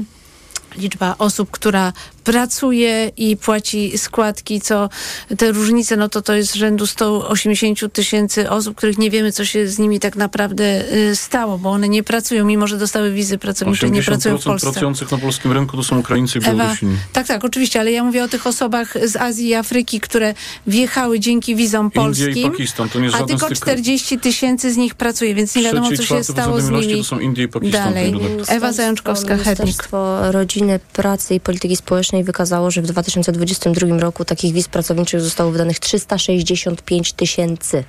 [0.78, 1.94] liczba osób, która
[2.28, 4.90] pracuje i płaci składki, co
[5.38, 9.68] te różnice, no to to jest rzędu 180 tysięcy osób, których nie wiemy, co się
[9.68, 13.90] z nimi tak naprawdę y, stało, bo one nie pracują, mimo że dostały wizy pracownicze,
[13.90, 14.72] nie pracują w Polsce.
[14.72, 16.96] pracujących na polskim rynku to są Ukraińcy i Białorusini.
[17.14, 20.34] Tak, tak, oczywiście, ale ja mówię o tych osobach z Azji i Afryki, które
[20.68, 25.36] wjechały dzięki wizom polskim, i Pakistan, to nie a tylko 40 tysięcy z nich pracuje,
[25.36, 27.94] więc nie wiadomo, co się stało z nimi to są Indie i Pakistan.
[27.94, 28.16] Dalej.
[28.48, 29.78] Ewa Zajączkowska-Hednik.
[29.88, 35.52] Ministerstwo Rodziny, Pracy i Polityki Społecznej wykazało, że w 2022 roku takich wiz pracowniczych zostało
[35.52, 37.84] wydanych 365 tysięcy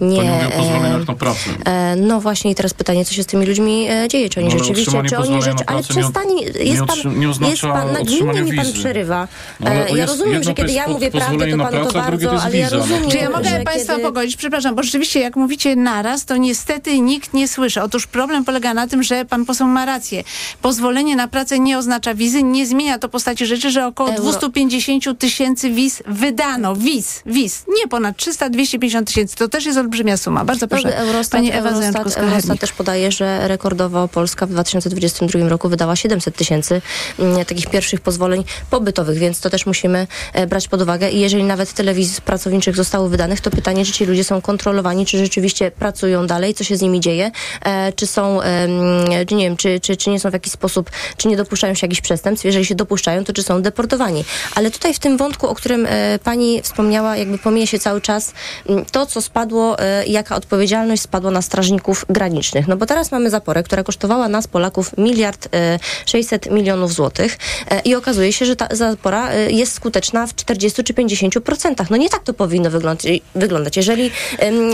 [0.00, 0.16] nie.
[0.16, 1.50] Pani mówi o pozwoleniach na pracę.
[1.64, 4.28] E, no właśnie i teraz pytanie, co się z tymi ludźmi e, dzieje?
[4.28, 6.26] Czy oni no, rzeczywiście, czy oni rzeczy, ale przestań,
[6.60, 9.28] jest pan, nie jest pan, nagminnie mi pan przerywa.
[9.60, 12.68] No, e, ja rozumiem, że kiedy ja mówię prawdę, to panu to bardzo, ale ja
[12.68, 14.04] rozumiem, Czy ja mogę państwa kiedy...
[14.04, 14.36] pogodzić?
[14.36, 17.82] Przepraszam, bo rzeczywiście jak mówicie naraz, to niestety nikt nie słyszy.
[17.82, 20.24] Otóż problem polega na tym, że pan poseł ma rację.
[20.62, 24.22] Pozwolenie na pracę nie oznacza wizy, nie zmienia to postaci rzeczy, że około Euro.
[24.22, 26.76] 250 tysięcy wiz wydano.
[26.76, 27.64] Wiz, wiz.
[27.68, 29.36] Nie ponad 300, 250 tysięcy.
[29.36, 30.44] To też jest olbrzymia suma.
[30.44, 32.16] Bardzo proszę, Eurostat, pani Ewa Eurostat.
[32.16, 36.82] Eurostat też podaje, że rekordowo Polska w 2022 roku wydała 700 tysięcy
[37.18, 41.10] mm, takich pierwszych pozwoleń pobytowych, więc to też musimy e, brać pod uwagę.
[41.10, 45.06] I jeżeli nawet tyle wiz pracowniczych zostało wydanych, to pytanie, czy ci ludzie są kontrolowani,
[45.06, 47.30] czy rzeczywiście pracują dalej, co się z nimi dzieje,
[47.64, 48.40] e, czy są,
[49.28, 51.86] czy nie wiem, czy, czy, czy nie są w jakiś sposób, czy nie dopuszczają się
[51.86, 52.44] jakichś przestępstw.
[52.44, 54.24] Jeżeli się dopuszczają, to czy są deportowani.
[54.54, 58.32] Ale tutaj w tym wątku, o którym e, pani wspomniała, jakby pomija się cały czas
[58.68, 62.68] m, to, co spadło, e, jaka odpowiedzialność spadła na strażników granicznych.
[62.68, 67.38] No bo teraz mamy zaporę, która kosztowała nas, Polaków, miliard e, 600 milionów złotych
[67.70, 71.86] e, i okazuje się, że ta zapora jest skuteczna w 40 czy 50%.
[71.90, 72.70] No nie tak to powinno
[73.34, 73.76] wyglądać.
[73.76, 74.10] Jeżeli,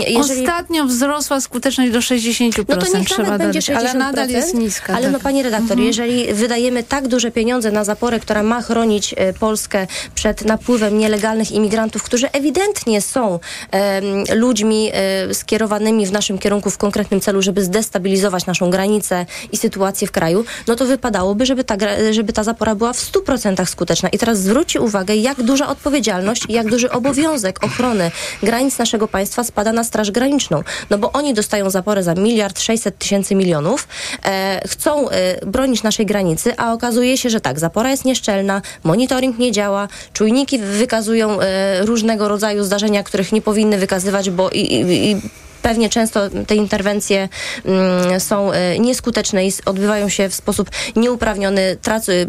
[0.07, 4.29] jeżeli Ostatnio wzrosła skuteczność do 60%, no to niech trzeba będzie dodać, 60%, ale nadal
[4.29, 4.93] jest niska.
[4.93, 5.23] Ale no tak.
[5.23, 10.97] pani redaktor, jeżeli wydajemy tak duże pieniądze na zaporę, która ma chronić Polskę przed napływem
[10.97, 13.39] nielegalnych imigrantów, którzy ewidentnie są
[13.71, 14.91] em, ludźmi
[15.33, 20.45] skierowanymi w naszym kierunku w konkretnym celu, żeby zdestabilizować naszą granicę i sytuację w kraju,
[20.67, 21.75] no to wypadałoby, żeby ta,
[22.11, 24.09] żeby ta zapora była w 100% skuteczna.
[24.09, 28.11] I teraz zwróćcie uwagę, jak duża odpowiedzialność i jak duży obowiązek ochrony
[28.43, 30.63] granic naszego państwa spada na Straż Graniczną.
[30.89, 33.87] No bo oni dostają zaporę za miliard 600 tysięcy milionów,
[34.25, 39.39] e, chcą e, bronić naszej granicy, a okazuje się, że tak, zapora jest nieszczelna, monitoring
[39.39, 44.82] nie działa, czujniki wykazują e, różnego rodzaju zdarzenia, których nie powinny wykazywać, bo i, i,
[44.89, 45.21] i
[45.63, 47.29] Pewnie często te interwencje
[47.65, 51.61] mm, są e, nieskuteczne i odbywają się w sposób nieuprawniony,
[52.09, 52.27] y,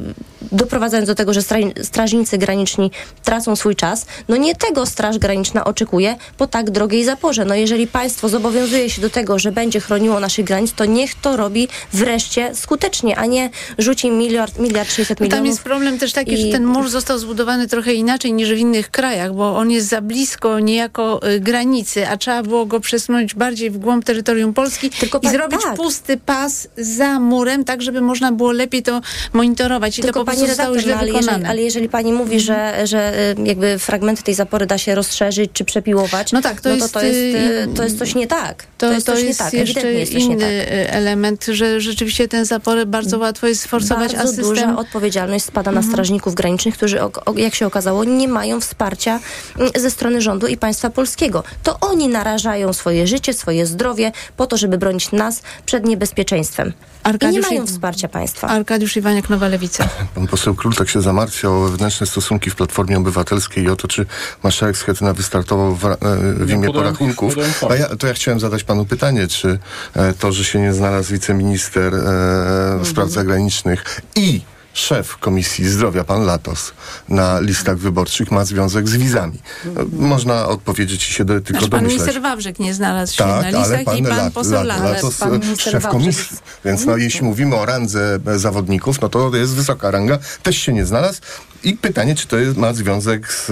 [0.52, 2.90] doprowadzając do tego, że stra- strażnicy graniczni
[3.24, 4.06] tracą swój czas.
[4.28, 7.44] No nie tego Straż Graniczna oczekuje po tak drogiej zaporze.
[7.44, 11.36] No jeżeli państwo zobowiązuje się do tego, że będzie chroniło naszych granic, to niech to
[11.36, 15.38] robi wreszcie skutecznie, a nie rzuci miliard, miliard 600 milionów.
[15.38, 18.56] Tam jest problem też taki, i- że ten mur został zbudowany trochę inaczej niż w
[18.58, 23.23] innych krajach, bo on jest za blisko niejako y, granicy, a trzeba było go przesunąć
[23.34, 25.76] bardziej w głąb terytorium Polski Tylko i pa- zrobić tak.
[25.76, 29.00] pusty pas za murem, tak żeby można było lepiej to
[29.32, 29.98] monitorować.
[29.98, 33.30] I to po pani redaktor, źle no, ale, jeżeli, ale jeżeli pani mówi, że, że
[33.38, 36.92] y, jakby fragmenty tej zapory da się rozszerzyć czy przepiłować, No tak, to no jest,
[36.94, 38.66] to, to, jest, y, y, to jest coś nie tak.
[38.88, 39.52] To, jest coś nie tak.
[39.52, 40.94] jeszcze jest inny tak.
[40.94, 44.44] element, że rzeczywiście tę zaporę bardzo łatwo jest sforsować, Bardzo a system...
[44.44, 45.86] duża odpowiedzialność spada Mhm.
[45.86, 46.98] na strażników granicznych, którzy,
[47.36, 49.20] jak się okazało, nie mają wsparcia
[49.58, 51.42] mm, ze strony rządu i państwa polskiego.
[51.62, 56.72] To oni narażają swoje życie, swoje zdrowie po to, żeby bronić nas przed niebezpieczeństwem.
[57.04, 58.48] I nie Arkadiusz mają wsparcia państwa.
[58.48, 59.88] Arkadiusz Iwaniak, Nowa Lewica.
[60.14, 63.88] Pan poseł Król tak się zamartwiał o wewnętrzne stosunki w Platformie Obywatelskiej i o to,
[63.88, 64.06] czy
[64.42, 65.96] marszałek Schetyna wystartował w, e,
[66.36, 67.34] w imię porachunków.
[67.70, 69.58] A ja, to ja chciałem zadać panu pytanie, czy
[69.94, 74.40] e, to, że się nie znalazł wiceminister e, spraw zagranicznych i
[74.74, 76.72] szef Komisji Zdrowia, pan Latos,
[77.08, 79.38] na listach wyborczych ma związek z wizami.
[79.64, 82.00] No, Można odpowiedzieć i się do, tylko Znaczy, pan domyślać.
[82.00, 84.82] minister Wawrzyk nie znalazł się Tak, na ale listach pan, i pan Lat- poseł Lat-
[84.84, 85.18] Latos.
[85.18, 85.90] Pan szef Wawrzyk.
[85.90, 86.36] komisji.
[86.64, 90.86] Więc no, jeśli mówimy o randze zawodników, no to jest wysoka ranga, też się nie
[90.86, 91.20] znalazł.
[91.64, 93.46] I pytanie, czy to jest, ma związek z,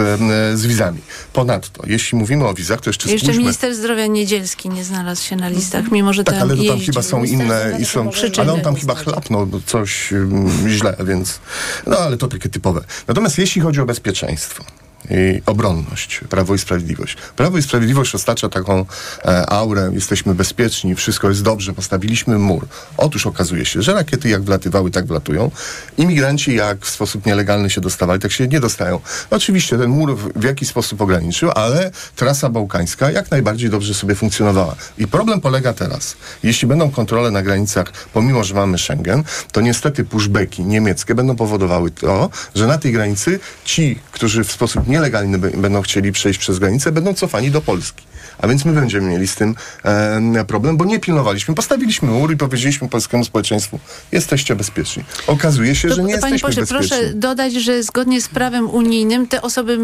[0.58, 0.98] z wizami.
[1.32, 3.42] Ponadto, jeśli mówimy o wizach, to jeszcze, Jeszcze spójrzmy.
[3.42, 7.02] minister zdrowia Niedzielski nie znalazł się na listach, mimo że Tak, ale to tam chyba
[7.02, 8.10] są inne i są.
[8.10, 11.38] przyczyny Ale on tam chyba chlapnął coś um, źle, więc.
[11.86, 12.84] No ale to takie typowe.
[13.08, 14.64] Natomiast jeśli chodzi o bezpieczeństwo.
[15.46, 17.16] Obronność, Prawo i Sprawiedliwość.
[17.36, 18.86] Prawo i Sprawiedliwość ostacza taką
[19.24, 22.66] e, aurę, jesteśmy bezpieczni, wszystko jest dobrze, postawiliśmy mur.
[22.96, 25.50] Otóż okazuje się, że rakiety jak wlatywały, tak wlatują.
[25.98, 29.00] Imigranci jak w sposób nielegalny się dostawali, tak się nie dostają.
[29.30, 34.76] Oczywiście ten mur w jakiś sposób ograniczył, ale trasa bałkańska jak najbardziej dobrze sobie funkcjonowała.
[34.98, 36.16] I problem polega teraz.
[36.42, 41.90] Jeśli będą kontrole na granicach, pomimo, że mamy Schengen, to niestety pushbacki niemieckie będą powodowały
[41.90, 45.01] to, że na tej granicy ci, którzy w sposób nielegalny
[45.38, 48.02] b- będą chcieli przejść przez granicę, będą cofani do Polski.
[48.42, 51.54] A więc my będziemy mieli z tym e, problem, bo nie pilnowaliśmy.
[51.54, 53.80] Postawiliśmy mur i powiedzieliśmy polskiemu społeczeństwu,
[54.12, 55.04] jesteście bezpieczni.
[55.26, 56.88] Okazuje się, To, że nie Panie jesteśmy pośle, bezpieczni.
[56.88, 59.78] proszę dodać, że zgodnie z prawem unijnym te osoby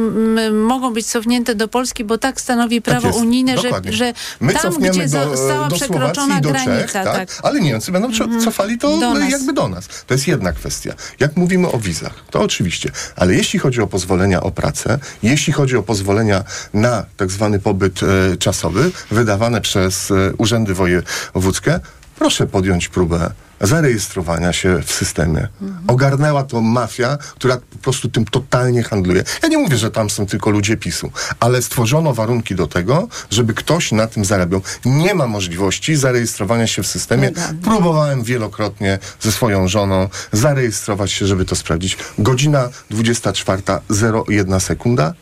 [0.52, 3.92] mogą być cofnięte do Polski, bo tak stanowi prawo jest, unijne, że, dokładnie.
[3.92, 7.04] że My tam, gdzie do, została do przekroczona do granica, Czech, tak?
[7.04, 7.28] tak.
[7.42, 9.88] ale Niemcy będą cio- cofali to Do e, jakby do nas.
[10.06, 10.94] To jest jedna kwestia.
[11.20, 15.76] Jak mówimy o wizach, to oczywiście, ale jeśli chodzi o pozwolenia o pracę, jeśli chodzi
[15.76, 16.44] o pozwolenia
[16.74, 21.80] na tak zwany pobyt e, czasowy, wydawane przez e, urzędy wojewódzkie,
[22.18, 23.30] proszę podjąć próbę
[23.60, 25.48] zarejestrowania się w systemie.
[25.86, 29.24] Ogarnęła to mafia, która po prostu tym totalnie handluje.
[29.42, 33.54] Ja nie mówię, że tam są tylko ludzie PiSu, ale stworzono warunki do tego, żeby
[33.54, 34.60] ktoś na tym zarabiał.
[34.84, 37.30] Nie ma możliwości zarejestrowania się w systemie.
[37.62, 41.96] Próbowałem wielokrotnie ze swoją żoną zarejestrować się, żeby to sprawdzić.
[42.18, 45.14] Godzina 24.01 sekunda.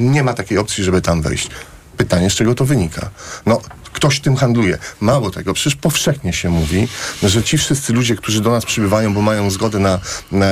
[0.00, 1.50] Nie ma takiej opcji, żeby tam wejść.
[2.02, 3.10] Pytanie, z czego to wynika?
[3.46, 3.60] No,
[3.92, 4.78] ktoś tym handluje.
[5.00, 6.88] Mało tego, przecież powszechnie się mówi,
[7.22, 9.98] że ci wszyscy ludzie, którzy do nas przybywają, bo mają zgodę na,
[10.32, 10.46] na,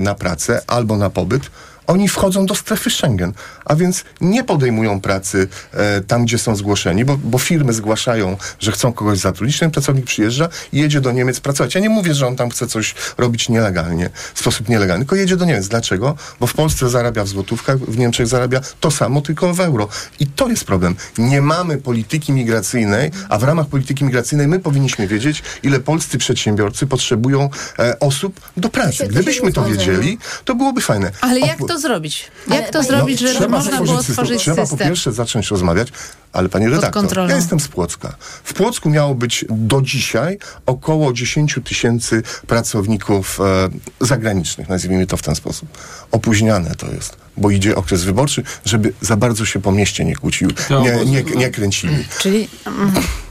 [0.00, 1.50] na pracę albo na pobyt,
[1.86, 3.32] oni wchodzą do strefy Schengen,
[3.64, 8.72] a więc nie podejmują pracy e, tam, gdzie są zgłoszeni, bo, bo firmy zgłaszają, że
[8.72, 11.74] chcą kogoś zatrudnić, ten pracownik przyjeżdża i jedzie do Niemiec pracować.
[11.74, 15.36] Ja nie mówię, że on tam chce coś robić nielegalnie, w sposób nielegalny, tylko jedzie
[15.36, 15.68] do Niemiec.
[15.68, 16.16] Dlaczego?
[16.40, 19.88] Bo w Polsce zarabia w złotówkach, w Niemczech zarabia to samo, tylko w euro.
[20.20, 20.96] I to jest problem.
[21.18, 26.86] Nie mamy polityki migracyjnej, a w ramach polityki migracyjnej my powinniśmy wiedzieć, ile polscy przedsiębiorcy
[26.86, 29.06] potrzebują e, osób do pracy.
[29.08, 31.10] Gdybyśmy to wiedzieli, to byłoby fajne.
[31.20, 32.30] Ale jak to zrobić?
[32.48, 34.54] Jak to zrobić, żeby trzeba można było stworzyć system.
[34.54, 35.88] Trzeba po pierwsze zacząć rozmawiać,
[36.32, 38.16] ale pani redaktor, ja jestem z Płocka.
[38.44, 43.68] W Płocku miało być do dzisiaj około 10 tysięcy pracowników e,
[44.06, 45.68] zagranicznych, nazwijmy to w ten sposób.
[46.10, 50.52] Opóźniane to jest, bo idzie okres wyborczy, żeby za bardzo się po mieście nie kłóciły,
[50.82, 52.04] nie, nie, nie kręcili.
[52.22, 52.48] Czyli,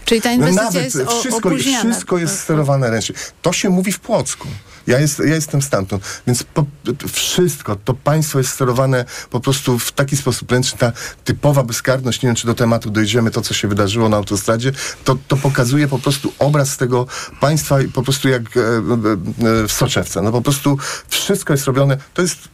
[0.05, 1.91] czyli ta No inwestycja nawet jest o, wszystko, opóźniana.
[1.91, 3.15] wszystko jest sterowane ręcznie.
[3.41, 4.47] To się mówi w Płocku.
[4.87, 6.65] Ja, jest, ja jestem stamtąd, więc po,
[7.13, 10.79] wszystko, to państwo jest sterowane po prostu w taki sposób ręczny.
[10.79, 10.91] Ta
[11.23, 14.71] typowa bezkarność, nie wiem czy do tematu dojdziemy, to co się wydarzyło na autostradzie,
[15.03, 17.07] to, to pokazuje po prostu obraz tego
[17.39, 20.21] państwa i po prostu jak e, e, e, w soczewce.
[20.21, 20.77] No po prostu
[21.07, 22.52] wszystko jest robione, to jest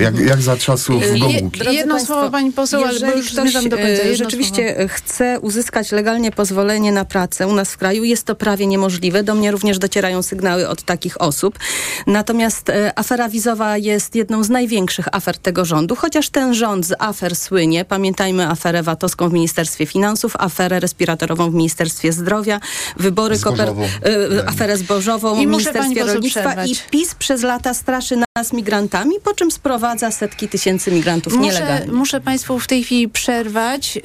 [0.00, 1.58] jak, jak za czasów Je- Gomułki.
[1.60, 3.90] Drodzy Jedno Państwo, słowo, pani poseł, ale bo już ktoś zmierzam do końca.
[3.90, 8.34] e, Jedno rzeczywiście chce uzyskać legalnie pozwolenie na pracę u nas w kraju, jest to
[8.34, 9.22] prawie niemożliwe.
[9.22, 11.58] Do mnie również docierają sygnały od takich osób.
[12.06, 16.92] Natomiast e, afera wizowa jest jedną z największych afer tego rządu, chociaż ten rząd z
[16.98, 17.84] afer słynie.
[17.84, 22.60] Pamiętajmy aferę VAT-owską w Ministerstwie Finansów, aferę respiratorową w Ministerstwie Zdrowia,
[22.96, 23.82] wybory Zbożową.
[23.84, 29.34] e, aferę zbożową I w Ministerstwie Rolnictwa i PiS przez lata straszy nas migrantami, po
[29.34, 31.92] czym sprowadza setki tysięcy migrantów Muszę, nielegalnie.
[31.92, 34.02] muszę Państwu w tej chwili przerwać, yy,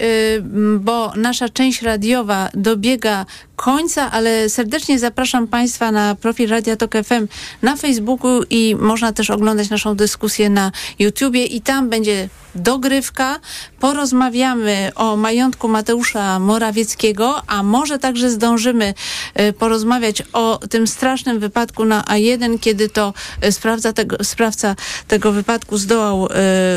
[0.80, 3.26] bo nasza część radiowa dobiega
[3.58, 7.28] końca, ale serdecznie zapraszam Państwa na profil Radia Tok FM
[7.62, 13.39] na Facebooku i można też oglądać naszą dyskusję na YouTubie i tam będzie dogrywka.
[13.80, 18.93] Porozmawiamy o majątku Mateusza Morawieckiego, a może także zdążymy
[19.39, 23.14] y, porozmawiać o tym strasznym wypadku na A1, kiedy to
[23.45, 24.76] y, sprawca tego, sprawca
[25.08, 26.30] tego wypadku zdołał y,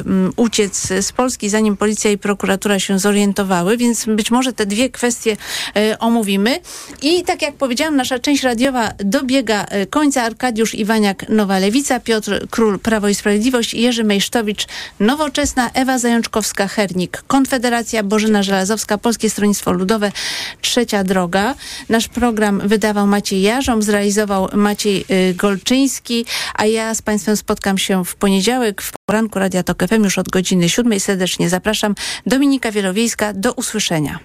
[0.07, 4.91] mm, uciec z Polski, zanim policja i prokuratura się zorientowały, więc być może te dwie
[4.91, 5.37] kwestie
[5.99, 6.61] omówimy.
[7.03, 10.23] I tak jak powiedziałam, nasza część radiowa dobiega y, końca.
[10.23, 14.66] Arkadiusz Iwaniak, Nowa Lewica, Piotr Król, Prawo i Sprawiedliwość, Jerzy Mejsztowicz,
[15.01, 20.12] Nowoczesna, Ewa Zajączkowska, Hernik, Konfederacja, Bożena Żelazowska, Polskie Stronnictwo Ludowe,
[20.61, 21.55] Trzecia Droga.
[21.89, 28.05] Nasz program wydawał Maciej Jarząb, zrealizował Maciej y, Golczyński, a ja z Państwem spotkam się
[28.05, 31.01] w poniedziałek w poranku Radia Tok FM już od godziny siódmej.
[31.01, 31.95] Serdecznie zapraszam.
[32.27, 34.18] Dominika Wielowiejska, do usłyszenia.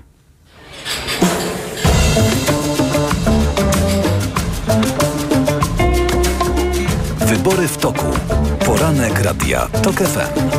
[7.36, 8.06] Wybory w toku.
[8.66, 10.50] Poranek Radia TOK FM.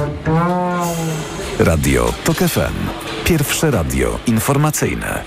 [1.58, 2.74] Radio TOK FM.
[3.24, 5.22] Pierwsze radio informacyjne.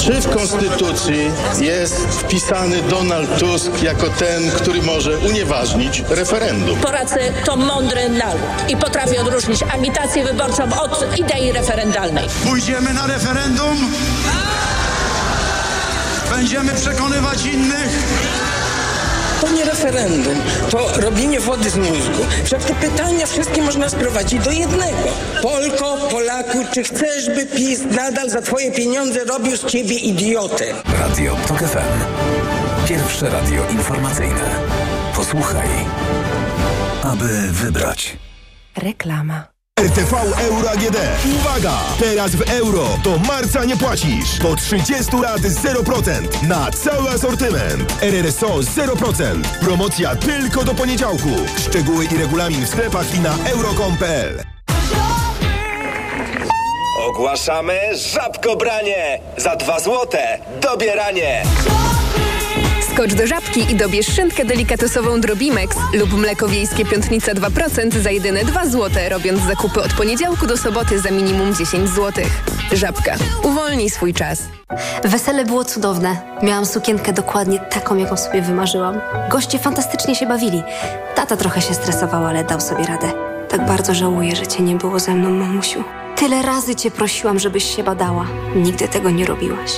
[0.00, 6.78] Czy w Konstytucji jest wpisany Donald Tusk jako ten, który może unieważnić referendum?
[6.78, 12.28] Polacy to mądry naród i potrafi odróżnić agitację wyborczą od idei referendalnej.
[12.44, 13.76] Pójdziemy na referendum?
[16.30, 18.02] Będziemy przekonywać innych?
[19.42, 20.34] To nie referendum,
[20.70, 22.26] to robienie wody z mózgu.
[22.44, 25.08] Wszak te pytania wszystkie można sprowadzić do jednego.
[25.42, 30.64] Polko, Polaku, czy chcesz, by PiS nadal za twoje pieniądze robił z ciebie idiotę?
[31.00, 31.78] Radio TOK FM.
[32.88, 34.50] Pierwsze radio informacyjne.
[35.16, 35.68] Posłuchaj,
[37.02, 38.16] aby wybrać.
[38.76, 39.51] Reklama.
[39.82, 40.96] RTV Euro AGD.
[41.36, 41.78] Uwaga!
[41.98, 44.38] Teraz w euro do marca nie płacisz.
[44.38, 48.02] Do 30 lat 0% na cały asortyment.
[48.02, 49.42] RRSO 0%.
[49.60, 51.30] Promocja tylko do poniedziałku.
[51.68, 54.42] Szczegóły i regulamin w sklepach i na euro.com.pl.
[57.08, 57.80] Ogłaszamy
[58.14, 59.20] żabkobranie!
[59.36, 61.42] Za dwa złote dobieranie!
[62.94, 68.44] Skocz do żabki i dobierz szynkę delikatesową Drobimex lub mleko wiejskie piątnica 2% za jedyne
[68.44, 72.24] 2 zł, robiąc zakupy od poniedziałku do soboty za minimum 10 zł.
[72.72, 73.14] Żabka.
[73.42, 74.42] Uwolnij swój czas.
[75.04, 76.16] Wesele było cudowne.
[76.42, 79.00] Miałam sukienkę dokładnie taką, jaką sobie wymarzyłam.
[79.30, 80.62] Goście fantastycznie się bawili.
[81.14, 83.12] Tata trochę się stresował, ale dał sobie radę.
[83.48, 85.84] Tak bardzo żałuję, że cię nie było ze mną, mamusiu.
[86.16, 88.26] Tyle razy cię prosiłam, żebyś się badała.
[88.54, 89.72] Nigdy tego nie robiłaś.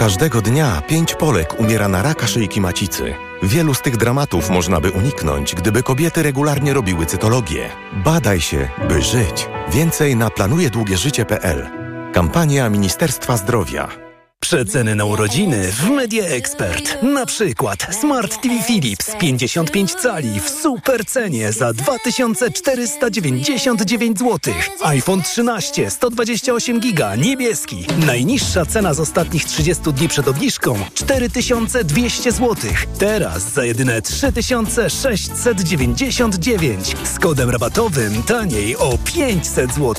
[0.00, 3.14] Każdego dnia pięć Polek umiera na raka szyjki macicy.
[3.42, 7.70] Wielu z tych dramatów można by uniknąć, gdyby kobiety regularnie robiły cytologię.
[8.04, 9.48] Badaj się, by żyć.
[9.72, 11.70] Więcej na planujedługieżycie.pl.
[12.12, 14.09] Kampania Ministerstwa Zdrowia.
[14.50, 17.02] Przeceny na urodziny w Media Expert.
[17.02, 24.54] Na przykład Smart TV Philips 55 cali w super cenie za 2499 zł.
[24.82, 27.86] iPhone 13 128 giga niebieski.
[28.06, 32.56] Najniższa cena z ostatnich 30 dni przed obniżką 4200 zł.
[32.98, 39.94] Teraz za jedyne 3699 z kodem rabatowym taniej o 500 zł.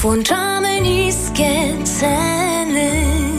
[0.00, 3.31] Włączamy niskie ceny.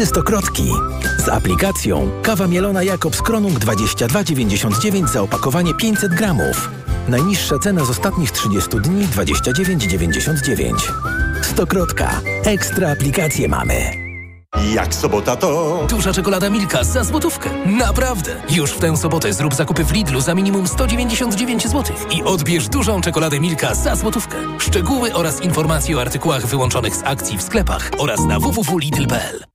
[0.00, 0.72] Hity Stokrotki.
[1.18, 6.70] Z aplikacją kawa mielona Jakobs Kronung 22,99 za opakowanie 500 gramów.
[7.08, 10.74] Najniższa cena z ostatnich 30 dni 29,99.
[11.42, 12.20] Stokrotka.
[12.44, 13.74] Ekstra aplikacje mamy.
[14.74, 15.78] Jak sobota to...
[15.88, 17.50] Duża czekolada Milka za złotówkę.
[17.66, 18.42] Naprawdę!
[18.50, 23.00] Już w tę sobotę zrób zakupy w Lidlu za minimum 199 zł i odbierz dużą
[23.00, 24.36] czekoladę Milka za złotówkę.
[24.58, 29.49] Szczegóły oraz informacje o artykułach wyłączonych z akcji w sklepach oraz na www.lidl.pl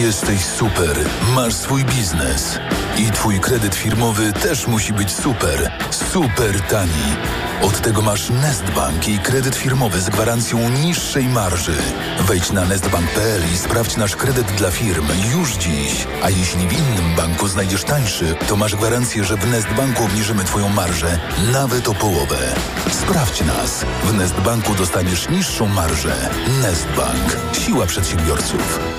[0.00, 0.96] Jesteś super,
[1.34, 2.58] masz swój biznes
[2.98, 7.16] i twój kredyt firmowy też musi być super, super tani.
[7.62, 11.76] Od tego masz Nestbank i kredyt firmowy z gwarancją niższej marży.
[12.20, 16.06] Wejdź na nestbank.pl i sprawdź nasz kredyt dla firm już dziś.
[16.22, 20.68] A jeśli w innym banku znajdziesz tańszy, to masz gwarancję, że w Nestbanku obniżymy twoją
[20.68, 21.18] marżę
[21.52, 22.54] nawet o połowę.
[22.90, 23.84] Sprawdź nas.
[24.04, 26.30] W Nestbanku dostaniesz niższą marżę.
[26.62, 27.36] Nestbank.
[27.52, 28.89] Siła przedsiębiorców.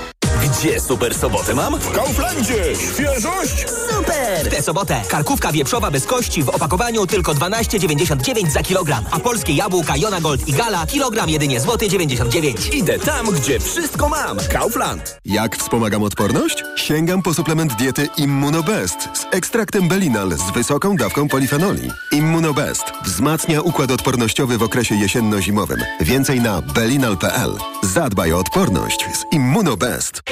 [0.58, 1.80] Gdzie super sobotę mam?
[1.80, 2.64] W Kauflandzie!
[2.76, 3.66] Świeżość!
[3.90, 4.50] Super!
[4.50, 9.96] Tę sobotę karkówka wieprzowa bez kości w opakowaniu tylko 12,99 za kilogram, a polskie jabłka
[9.96, 12.68] Jona Gold i Gala kilogram jedynie złoty 99.
[12.74, 14.36] Idę tam, gdzie wszystko mam.
[14.52, 15.18] Kaufland.
[15.24, 16.64] Jak wspomagam odporność?
[16.76, 21.90] Sięgam po suplement diety Immunobest z ekstraktem Belinal z wysoką dawką polifenoli.
[22.12, 25.80] Immunobest wzmacnia układ odpornościowy w okresie jesienno-zimowym.
[26.00, 27.52] Więcej na belinal.pl.
[27.94, 30.22] Zadbaj o odporność z Immunobest.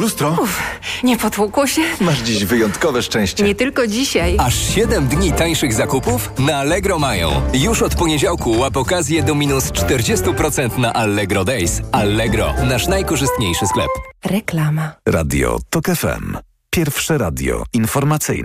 [0.00, 0.36] Lustro?
[0.42, 0.62] Uf,
[1.04, 1.82] nie potłukło się?
[2.00, 3.44] Masz dziś wyjątkowe szczęście.
[3.44, 4.36] Nie tylko dzisiaj.
[4.40, 7.42] Aż 7 dni tańszych zakupów na Allegro mają.
[7.54, 11.80] Już od poniedziałku łap okazję do minus 40% na Allegro Days.
[11.92, 13.90] Allegro, nasz najkorzystniejszy sklep.
[14.24, 14.92] Reklama.
[15.06, 16.36] Radio TOK FM.
[16.70, 18.36] Pierwsze radio informacyjne.